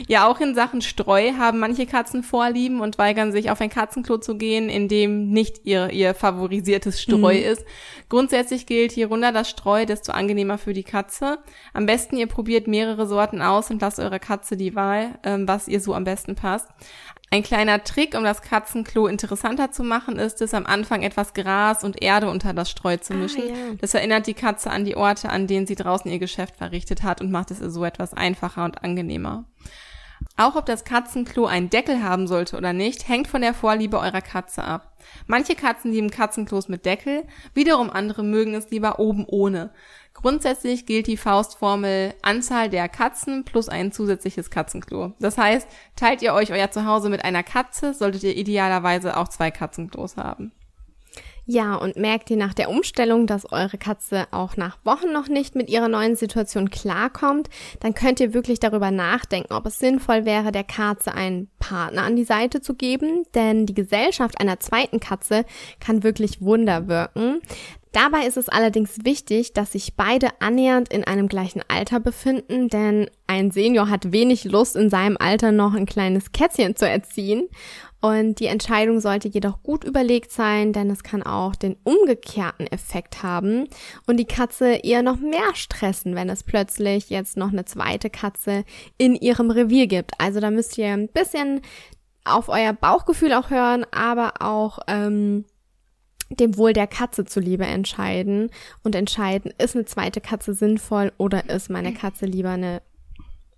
Ja, 0.08 0.28
auch 0.28 0.42
in 0.42 0.56
Sachen 0.56 0.82
Streu 0.82 1.32
haben 1.38 1.60
manche 1.60 1.86
Katzen 1.86 2.22
Vorlieben 2.22 2.82
und 2.82 2.98
weigern 2.98 3.32
sich 3.32 3.50
auf 3.50 3.62
ein 3.62 3.70
Katzenklo 3.70 4.18
zu 4.18 4.36
gehen, 4.36 4.68
in 4.70 4.90
dem 4.90 5.30
nicht 5.30 5.62
ihr, 5.64 5.90
ihr 5.92 6.14
favorisiertes 6.14 7.02
Streu 7.02 7.34
mhm. 7.34 7.46
ist. 7.46 7.66
Grundsätzlich 8.10 8.66
gilt, 8.66 8.92
je 8.92 9.06
runder 9.06 9.32
das 9.32 9.50
Streu, 9.50 9.86
desto 9.86 10.12
angenehmer 10.12 10.58
für 10.58 10.74
die 10.74 10.84
Katze. 10.84 11.40
Am 11.74 11.86
besten 11.86 12.18
ihr 12.18 12.28
probiert 12.28 12.68
mehrere 12.68 13.08
Sorten 13.08 13.42
aus 13.42 13.72
und 13.72 13.82
lasst 13.82 14.00
eurer 14.00 14.20
Katze 14.20 14.58
die 14.58 14.76
Wahl, 14.76 15.18
ähm, 15.24 15.48
was 15.48 15.70
ihr 15.70 15.80
so 15.80 15.94
am 15.94 16.04
besten 16.04 16.36
passt. 16.36 16.68
Ein 17.32 17.44
kleiner 17.44 17.84
Trick, 17.84 18.16
um 18.16 18.24
das 18.24 18.42
Katzenklo 18.42 19.08
interessanter 19.08 19.72
zu 19.72 19.84
machen, 19.84 20.18
ist 20.20 20.42
es, 20.42 20.54
am 20.54 20.66
Anfang 20.66 21.02
etwas 21.02 21.34
Gras 21.34 21.84
und 21.84 22.02
Erde 22.02 22.30
unter 22.30 22.54
das 22.54 22.70
Streu 22.70 22.98
zu 22.98 23.14
ah, 23.14 23.18
mischen. 23.18 23.44
Ah, 23.44 23.50
ja. 23.50 23.74
Das 23.82 23.94
erinnert 23.94 24.28
die 24.28 24.34
Katze 24.34 24.70
an 24.70 24.86
die 24.86 24.96
Orte, 24.96 25.30
an 25.30 25.48
denen 25.48 25.68
sie 25.68 25.76
draußen 25.76 26.10
ihr 26.10 26.20
Geschäft 26.20 26.56
verrichtet 26.56 27.04
hat 27.04 27.22
und 27.22 27.32
macht 27.32 27.52
es 27.52 27.60
so 27.60 27.84
etwas 27.84 28.14
einfacher 28.14 28.64
und 28.64 28.84
angenehmer. 28.84 29.46
Auch 30.38 30.56
ob 30.56 30.66
das 30.66 30.86
Katzenklo 30.86 31.46
einen 31.46 31.70
Deckel 31.70 32.04
haben 32.04 32.28
sollte 32.28 32.58
oder 32.58 32.74
nicht, 32.74 33.08
hängt 33.08 33.28
von 33.28 33.42
der 33.42 33.54
Vorliebe 33.54 34.00
eurer 34.00 34.22
Katze 34.22 34.64
ab. 34.64 34.95
Manche 35.28 35.56
Katzen 35.56 35.92
lieben 35.92 36.10
Katzenklos 36.10 36.68
mit 36.68 36.86
Deckel, 36.86 37.26
wiederum 37.54 37.90
andere 37.90 38.24
mögen 38.24 38.54
es 38.54 38.70
lieber 38.70 39.00
oben 39.00 39.26
ohne. 39.26 39.72
Grundsätzlich 40.14 40.86
gilt 40.86 41.08
die 41.08 41.18
Faustformel 41.18 42.14
Anzahl 42.22 42.70
der 42.70 42.88
Katzen 42.88 43.44
plus 43.44 43.68
ein 43.68 43.92
zusätzliches 43.92 44.50
Katzenklo. 44.50 45.14
Das 45.20 45.38
heißt, 45.38 45.68
teilt 45.96 46.22
ihr 46.22 46.34
euch 46.34 46.52
euer 46.52 46.72
Zuhause 46.72 47.10
mit 47.10 47.24
einer 47.24 47.44
Katze, 47.44 47.94
solltet 47.94 48.24
ihr 48.24 48.36
idealerweise 48.36 49.18
auch 49.18 49.28
zwei 49.28 49.52
Katzenklos 49.52 50.16
haben. 50.16 50.54
Ja, 51.48 51.76
und 51.76 51.96
merkt 51.96 52.32
ihr 52.32 52.38
nach 52.38 52.56
der 52.56 52.70
Umstellung, 52.70 53.28
dass 53.28 53.52
eure 53.52 53.78
Katze 53.78 54.26
auch 54.32 54.58
nach 54.58 54.80
Wochen 54.84 55.14
noch 55.14 55.28
nicht 55.28 55.54
mit 55.54 55.70
ihrer 55.70 55.88
neuen 55.88 56.16
Situation 56.16 56.72
klarkommt, 56.72 57.50
dann 57.82 57.94
könnt 57.94 58.20
ihr 58.20 58.34
wirklich 58.34 58.60
darüber 58.60 58.90
nachdenken, 58.90 59.54
ob 59.54 59.68
es 59.68 59.78
sinnvoll 59.78 60.26
wäre, 60.26 60.52
der 60.52 60.64
Katze 60.64 61.14
einen 61.14 61.50
Partner 61.60 62.02
an 62.02 62.16
die 62.16 62.24
Seite 62.24 62.62
zu 62.62 62.74
geben, 62.74 63.26
denn 63.36 63.68
die 63.68 63.76
Gesellschaft 63.76 64.40
einer 64.42 64.60
zweiten 64.60 65.00
Katze 65.00 65.46
kann 65.80 66.02
wirklich 66.02 66.42
Wunder 66.42 66.88
wirken. 66.88 67.42
Dabei 67.96 68.26
ist 68.26 68.36
es 68.36 68.50
allerdings 68.50 69.06
wichtig, 69.06 69.54
dass 69.54 69.72
sich 69.72 69.96
beide 69.96 70.28
annähernd 70.42 70.92
in 70.92 71.06
einem 71.06 71.30
gleichen 71.30 71.62
Alter 71.70 72.02
befinden, 72.02 72.68
denn 72.68 73.10
ein 73.26 73.52
Senior 73.52 73.90
hat 73.90 74.12
wenig 74.12 74.44
Lust, 74.44 74.76
in 74.76 74.90
seinem 74.90 75.16
Alter 75.18 75.54
noch 75.54 75.74
ein 75.74 75.86
kleines 75.86 76.34
Kätzchen 76.34 76.76
zu 76.76 76.90
erziehen. 76.90 77.48
Und 78.06 78.40
die 78.40 78.46
Entscheidung 78.46 79.00
sollte 79.00 79.28
jedoch 79.28 79.64
gut 79.64 79.84
überlegt 79.84 80.32
sein, 80.32 80.74
denn 80.74 80.92
es 80.92 81.02
kann 81.02 81.24
auch 81.24 81.56
den 81.56 81.76
umgekehrten 81.84 82.68
Effekt 82.68 83.24
haben 83.24 83.68
und 84.06 84.18
die 84.18 84.28
Katze 84.28 84.76
eher 84.76 85.02
noch 85.02 85.18
mehr 85.18 85.56
stressen, 85.56 86.14
wenn 86.14 86.30
es 86.30 86.44
plötzlich 86.44 87.10
jetzt 87.10 87.36
noch 87.36 87.52
eine 87.52 87.66
zweite 87.66 88.12
Katze 88.12 88.64
in 89.00 89.16
ihrem 89.16 89.50
Revier 89.50 89.88
gibt. 89.88 90.12
Also 90.20 90.40
da 90.40 90.52
müsst 90.52 90.78
ihr 90.78 90.90
ein 90.90 91.08
bisschen 91.08 91.62
auf 92.26 92.48
euer 92.48 92.74
Bauchgefühl 92.74 93.34
auch 93.34 93.50
hören, 93.50 93.88
aber 93.90 94.34
auch 94.40 94.78
ähm, 94.86 95.46
dem 96.30 96.58
Wohl 96.58 96.74
der 96.74 96.86
Katze 96.86 97.26
zuliebe 97.26 97.66
entscheiden 97.66 98.52
und 98.84 98.94
entscheiden, 98.94 99.52
ist 99.58 99.76
eine 99.76 99.86
zweite 99.86 100.22
Katze 100.22 100.54
sinnvoll 100.54 101.12
oder 101.18 101.50
ist 101.50 101.72
meine 101.72 101.92
Katze 101.92 102.28
lieber 102.28 102.52
eine 102.52 102.84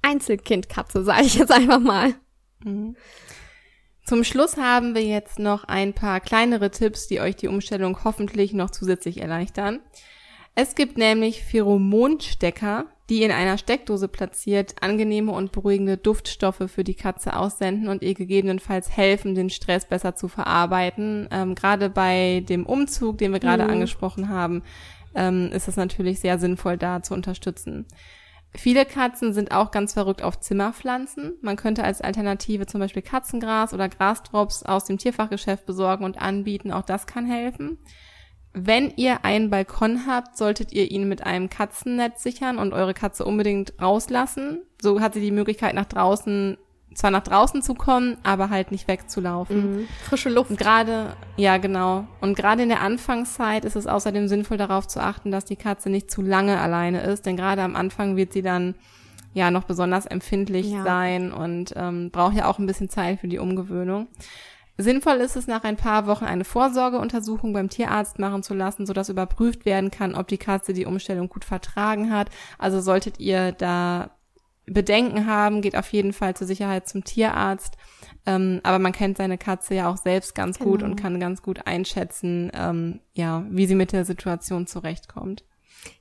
Einzelkindkatze, 0.04 1.04
sage 1.04 1.24
ich 1.24 1.36
jetzt 1.36 1.52
einfach 1.52 1.82
mal. 1.82 2.14
Mhm. 2.64 2.96
Zum 4.08 4.24
Schluss 4.24 4.56
haben 4.56 4.96
wir 4.96 5.04
jetzt 5.04 5.38
noch 5.38 5.66
ein 5.66 5.92
paar 5.92 6.22
kleinere 6.22 6.72
Tipps, 6.72 7.08
die 7.08 7.20
euch 7.20 7.36
die 7.36 7.50
Umstellung 7.50 8.06
hoffentlich 8.06 8.54
noch 8.54 8.70
zusätzlich 8.70 9.22
erleichtern. 9.22 9.82
Es 10.56 10.76
gibt 10.76 10.98
nämlich 10.98 11.44
Pheromonstecker, 11.44 12.86
die 13.10 13.24
in 13.24 13.32
einer 13.32 13.58
Steckdose 13.58 14.08
platziert 14.08 14.76
angenehme 14.80 15.34
und 15.34 15.52
beruhigende 15.52 15.98
Duftstoffe 15.98 16.64
für 16.68 16.86
die 16.86 16.94
Katze 16.94 17.36
aussenden 17.36 17.90
und 17.90 18.02
ihr 18.02 18.14
gegebenenfalls 18.14 18.96
helfen, 18.96 19.36
den 19.36 19.50
Stress 19.50 19.86
besser 19.86 20.16
zu 20.16 20.30
verarbeiten. 20.30 21.28
Ähm, 21.30 21.54
gerade 21.54 21.90
bei 21.90 22.46
dem 22.48 22.66
Umzug, 22.66 23.18
den 23.18 23.34
wir 23.34 23.42
gerade 23.42 23.66
mhm. 23.66 23.72
angesprochen 23.72 24.30
haben, 24.30 24.64
ähm, 25.16 25.52
ist 25.52 25.68
es 25.68 25.76
natürlich 25.76 26.22
sehr 26.22 26.40
sinnvoll, 26.40 26.78
da 26.78 27.04
zu 27.04 27.14
unterstützen. 27.14 27.86
Viele 28.56 28.86
Katzen 28.86 29.34
sind 29.34 29.52
auch 29.52 29.72
ganz 29.72 29.94
verrückt 29.94 30.24
auf 30.24 30.40
Zimmerpflanzen. 30.40 31.34
Man 31.42 31.58
könnte 31.58 31.84
als 31.84 32.02
Alternative 32.02 32.66
zum 32.66 32.80
Beispiel 32.80 33.02
Katzengras 33.02 33.74
oder 33.74 33.90
Grasdrops 33.90 34.64
aus 34.64 34.86
dem 34.86 34.98
Tierfachgeschäft 34.98 35.66
besorgen 35.66 36.06
und 36.06 36.20
anbieten. 36.20 36.72
Auch 36.72 36.84
das 36.84 37.06
kann 37.06 37.26
helfen. 37.26 37.78
Wenn 38.54 38.92
ihr 38.96 39.24
einen 39.24 39.52
Balkon 39.52 40.08
habt, 40.08 40.36
solltet 40.36 40.72
ihr 40.72 40.90
ihn 40.90 41.08
mit 41.08 41.24
einem 41.24 41.50
Katzennetz 41.50 42.24
sichern 42.24 42.58
und 42.58 42.74
eure 42.74 42.96
Katze 42.96 43.24
unbedingt 43.26 43.80
rauslassen. 43.80 44.64
So 44.82 45.00
hat 45.00 45.14
sie 45.14 45.22
die 45.22 45.32
Möglichkeit 45.32 45.76
nach 45.76 45.86
draußen, 45.86 46.58
zwar 46.98 47.12
nach 47.12 47.22
draußen 47.22 47.62
zu 47.62 47.76
kommen, 47.76 48.18
aber 48.24 48.50
halt 48.50 48.72
nicht 48.72 48.88
wegzulaufen. 48.88 49.82
Mhm. 49.82 49.88
Frische 50.04 50.30
Luft. 50.30 50.58
Gerade, 50.58 51.16
ja 51.36 51.58
genau. 51.58 52.08
Und 52.22 52.36
gerade 52.36 52.64
in 52.64 52.70
der 52.70 52.82
Anfangszeit 52.82 53.66
ist 53.66 53.76
es 53.76 53.86
außerdem 53.86 54.28
sinnvoll 54.28 54.58
darauf 54.58 54.88
zu 54.88 55.00
achten, 55.00 55.30
dass 55.30 55.46
die 55.46 55.58
Katze 55.58 55.92
nicht 55.92 56.10
zu 56.10 56.24
lange 56.24 56.60
alleine 56.60 57.02
ist, 57.02 57.28
denn 57.28 57.38
gerade 57.38 57.62
am 57.62 57.76
Anfang 57.76 58.16
wird 58.16 58.34
sie 58.34 58.42
dann 58.42 58.74
ja 59.34 59.52
noch 59.52 59.66
besonders 59.66 60.08
empfindlich 60.08 60.72
ja. 60.72 60.84
sein 60.84 61.32
und 61.32 61.72
ähm, 61.76 62.10
braucht 62.10 62.36
ja 62.36 62.48
auch 62.48 62.58
ein 62.58 62.66
bisschen 62.66 62.90
Zeit 62.90 63.20
für 63.20 63.28
die 63.28 63.38
Umgewöhnung. 63.38 64.08
Sinnvoll 64.80 65.18
ist 65.18 65.36
es, 65.36 65.46
nach 65.46 65.64
ein 65.64 65.76
paar 65.76 66.08
Wochen 66.08 66.26
eine 66.26 66.46
Vorsorgeuntersuchung 66.46 67.54
beim 67.54 67.70
Tierarzt 67.70 68.18
machen 68.18 68.42
zu 68.42 68.56
lassen, 68.56 68.88
sodass 68.88 69.10
überprüft 69.10 69.66
werden 69.66 69.92
kann, 69.92 70.16
ob 70.16 70.28
die 70.28 70.38
Katze 70.40 70.74
die 70.74 70.86
Umstellung 70.86 71.30
gut 71.30 71.46
vertragen 71.46 72.12
hat. 72.12 72.30
Also 72.58 72.82
solltet 72.82 73.20
ihr 73.20 73.52
da 73.52 74.10
Bedenken 74.68 75.26
haben, 75.26 75.62
geht 75.62 75.76
auf 75.76 75.92
jeden 75.94 76.14
Fall 76.14 76.36
zur 76.36 76.46
Sicherheit 76.46 76.88
zum 76.88 77.04
Tierarzt. 77.04 77.78
Ähm, 78.26 78.60
aber 78.64 78.80
man 78.80 78.92
kennt 78.92 79.18
seine 79.18 79.38
Katze 79.38 79.76
ja 79.76 79.90
auch 79.90 79.98
selbst 79.98 80.36
ganz 80.36 80.60
genau. 80.60 80.72
gut 80.72 80.84
und 80.84 80.98
kann 80.98 81.20
ganz 81.20 81.42
gut 81.42 81.66
einschätzen, 81.66 82.52
ähm, 82.54 83.00
ja, 83.14 83.46
wie 83.50 83.66
sie 83.66 83.76
mit 83.76 83.94
der 83.94 84.04
Situation 84.04 84.68
zurechtkommt. 84.68 85.46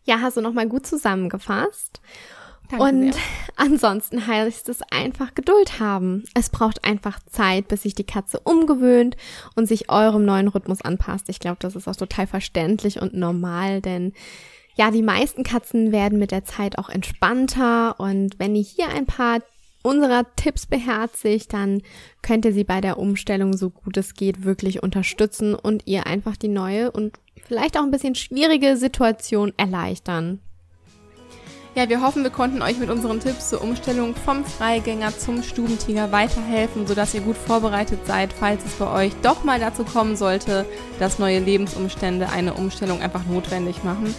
Ja, 0.04 0.20
hast 0.20 0.36
du 0.36 0.40
nochmal 0.40 0.68
gut 0.68 0.86
zusammengefasst. 0.86 2.00
Danke 2.68 2.84
und 2.84 3.12
sehr. 3.12 3.22
ansonsten 3.56 4.26
heißt 4.26 4.68
es 4.68 4.80
einfach 4.90 5.34
Geduld 5.34 5.78
haben. 5.78 6.24
Es 6.34 6.50
braucht 6.50 6.84
einfach 6.84 7.20
Zeit, 7.26 7.68
bis 7.68 7.82
sich 7.82 7.94
die 7.94 8.04
Katze 8.04 8.40
umgewöhnt 8.40 9.16
und 9.54 9.66
sich 9.66 9.88
eurem 9.88 10.24
neuen 10.24 10.48
Rhythmus 10.48 10.82
anpasst. 10.82 11.28
Ich 11.28 11.38
glaube, 11.38 11.58
das 11.60 11.76
ist 11.76 11.86
auch 11.86 11.94
total 11.94 12.26
verständlich 12.26 13.00
und 13.00 13.14
normal, 13.14 13.80
denn 13.80 14.12
ja, 14.76 14.90
die 14.90 15.02
meisten 15.02 15.42
Katzen 15.42 15.90
werden 15.90 16.18
mit 16.18 16.30
der 16.30 16.44
Zeit 16.44 16.78
auch 16.78 16.90
entspannter 16.90 17.98
und 17.98 18.38
wenn 18.38 18.54
ihr 18.54 18.62
hier 18.62 18.88
ein 18.88 19.06
paar 19.06 19.40
unserer 19.82 20.26
Tipps 20.36 20.66
beherzigt, 20.66 21.52
dann 21.52 21.80
könnt 22.20 22.44
ihr 22.44 22.52
sie 22.52 22.64
bei 22.64 22.80
der 22.80 22.98
Umstellung 22.98 23.56
so 23.56 23.70
gut 23.70 23.96
es 23.96 24.14
geht 24.14 24.44
wirklich 24.44 24.82
unterstützen 24.82 25.54
und 25.54 25.86
ihr 25.86 26.06
einfach 26.06 26.36
die 26.36 26.48
neue 26.48 26.90
und 26.90 27.18
vielleicht 27.46 27.78
auch 27.78 27.82
ein 27.82 27.90
bisschen 27.90 28.14
schwierige 28.14 28.76
Situation 28.76 29.52
erleichtern. 29.56 30.40
Ja, 31.74 31.88
wir 31.88 32.00
hoffen, 32.00 32.22
wir 32.22 32.30
konnten 32.30 32.62
euch 32.62 32.78
mit 32.78 32.88
unseren 32.88 33.20
Tipps 33.20 33.50
zur 33.50 33.62
Umstellung 33.62 34.14
vom 34.14 34.44
Freigänger 34.46 35.16
zum 35.16 35.42
Stubentiger 35.42 36.10
weiterhelfen, 36.10 36.86
sodass 36.86 37.14
ihr 37.14 37.20
gut 37.20 37.36
vorbereitet 37.36 38.00
seid, 38.06 38.32
falls 38.32 38.64
es 38.64 38.72
bei 38.74 38.90
euch 38.90 39.12
doch 39.22 39.44
mal 39.44 39.60
dazu 39.60 39.84
kommen 39.84 40.16
sollte, 40.16 40.64
dass 40.98 41.18
neue 41.18 41.38
Lebensumstände 41.38 42.30
eine 42.30 42.54
Umstellung 42.54 43.02
einfach 43.02 43.26
notwendig 43.26 43.84
machen. 43.84 44.14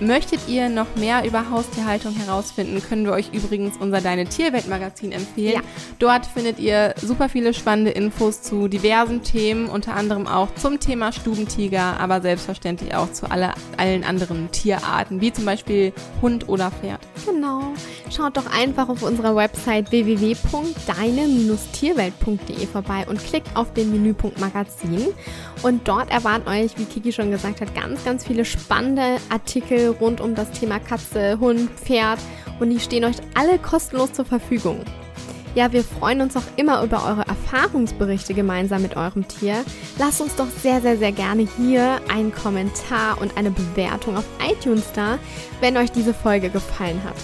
Möchtet 0.00 0.40
ihr 0.46 0.68
noch 0.68 0.94
mehr 0.96 1.24
über 1.24 1.48
Haustierhaltung 1.48 2.14
herausfinden, 2.14 2.82
können 2.86 3.06
wir 3.06 3.12
euch 3.12 3.32
übrigens 3.32 3.78
unser 3.78 4.02
Deine 4.02 4.26
Tierwelt 4.26 4.68
Magazin 4.68 5.10
empfehlen. 5.10 5.54
Ja. 5.54 5.62
Dort 5.98 6.26
findet 6.26 6.58
ihr 6.58 6.94
super 7.00 7.30
viele 7.30 7.54
spannende 7.54 7.92
Infos 7.92 8.42
zu 8.42 8.68
diversen 8.68 9.22
Themen, 9.22 9.70
unter 9.70 9.94
anderem 9.94 10.26
auch 10.26 10.54
zum 10.56 10.80
Thema 10.80 11.12
Stubentiger, 11.12 11.98
aber 11.98 12.20
selbstverständlich 12.20 12.94
auch 12.94 13.10
zu 13.10 13.30
alle, 13.30 13.54
allen 13.78 14.04
anderen 14.04 14.50
Tierarten, 14.50 15.22
wie 15.22 15.32
zum 15.32 15.46
Beispiel 15.46 15.94
Hund 16.20 16.46
oder 16.48 16.70
Pferd. 16.70 17.00
Genau. 17.24 17.72
Schaut 18.14 18.36
doch 18.36 18.52
einfach 18.52 18.90
auf 18.90 19.02
unserer 19.02 19.34
Website 19.34 19.90
www.deine-tierwelt.de 19.90 22.66
vorbei 22.66 23.06
und 23.08 23.24
klickt 23.24 23.56
auf 23.56 23.72
den 23.72 23.90
Menüpunkt 23.90 24.38
Magazin. 24.40 25.06
Und 25.62 25.88
dort 25.88 26.10
erwarten 26.10 26.46
euch, 26.48 26.76
wie 26.76 26.84
Kiki 26.84 27.12
schon 27.12 27.30
gesagt 27.30 27.62
hat, 27.62 27.74
ganz, 27.74 28.04
ganz 28.04 28.26
viele 28.26 28.44
spannende 28.44 29.16
Rund 29.90 30.20
um 30.20 30.34
das 30.34 30.50
Thema 30.50 30.78
Katze, 30.78 31.38
Hund, 31.40 31.70
Pferd. 31.70 32.18
Und 32.60 32.70
die 32.70 32.80
stehen 32.80 33.04
euch 33.04 33.16
alle 33.34 33.58
kostenlos 33.58 34.12
zur 34.12 34.24
Verfügung. 34.24 34.80
Ja, 35.56 35.72
wir 35.72 35.84
freuen 35.84 36.20
uns 36.20 36.36
auch 36.36 36.42
immer 36.56 36.82
über 36.82 37.02
eure 37.06 37.26
Erfahrungsberichte 37.26 38.34
gemeinsam 38.34 38.82
mit 38.82 38.96
eurem 38.96 39.26
Tier. 39.26 39.64
Lasst 39.98 40.20
uns 40.20 40.36
doch 40.36 40.48
sehr, 40.62 40.82
sehr, 40.82 40.98
sehr 40.98 41.12
gerne 41.12 41.48
hier 41.56 41.98
einen 42.12 42.30
Kommentar 42.30 43.18
und 43.22 43.38
eine 43.38 43.50
Bewertung 43.50 44.18
auf 44.18 44.24
iTunes 44.46 44.92
da, 44.92 45.18
wenn 45.60 45.78
euch 45.78 45.90
diese 45.90 46.12
Folge 46.12 46.50
gefallen 46.50 47.00
hat. 47.04 47.16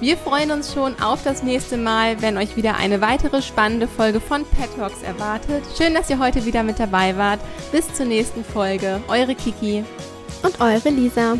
Wir 0.00 0.16
freuen 0.16 0.52
uns 0.52 0.72
schon 0.72 1.00
auf 1.00 1.24
das 1.24 1.42
nächste 1.42 1.76
Mal, 1.76 2.22
wenn 2.22 2.36
euch 2.36 2.56
wieder 2.56 2.76
eine 2.76 3.00
weitere 3.00 3.42
spannende 3.42 3.88
Folge 3.88 4.20
von 4.20 4.44
Pet 4.44 4.76
Talks 4.76 5.02
erwartet. 5.02 5.62
Schön, 5.76 5.94
dass 5.94 6.10
ihr 6.10 6.20
heute 6.20 6.44
wieder 6.44 6.62
mit 6.62 6.78
dabei 6.78 7.16
wart. 7.16 7.40
Bis 7.72 7.92
zur 7.94 8.06
nächsten 8.06 8.44
Folge. 8.44 9.00
Eure 9.08 9.34
Kiki. 9.34 9.84
Und 10.42 10.60
eure 10.60 10.90
Lisa. 10.90 11.36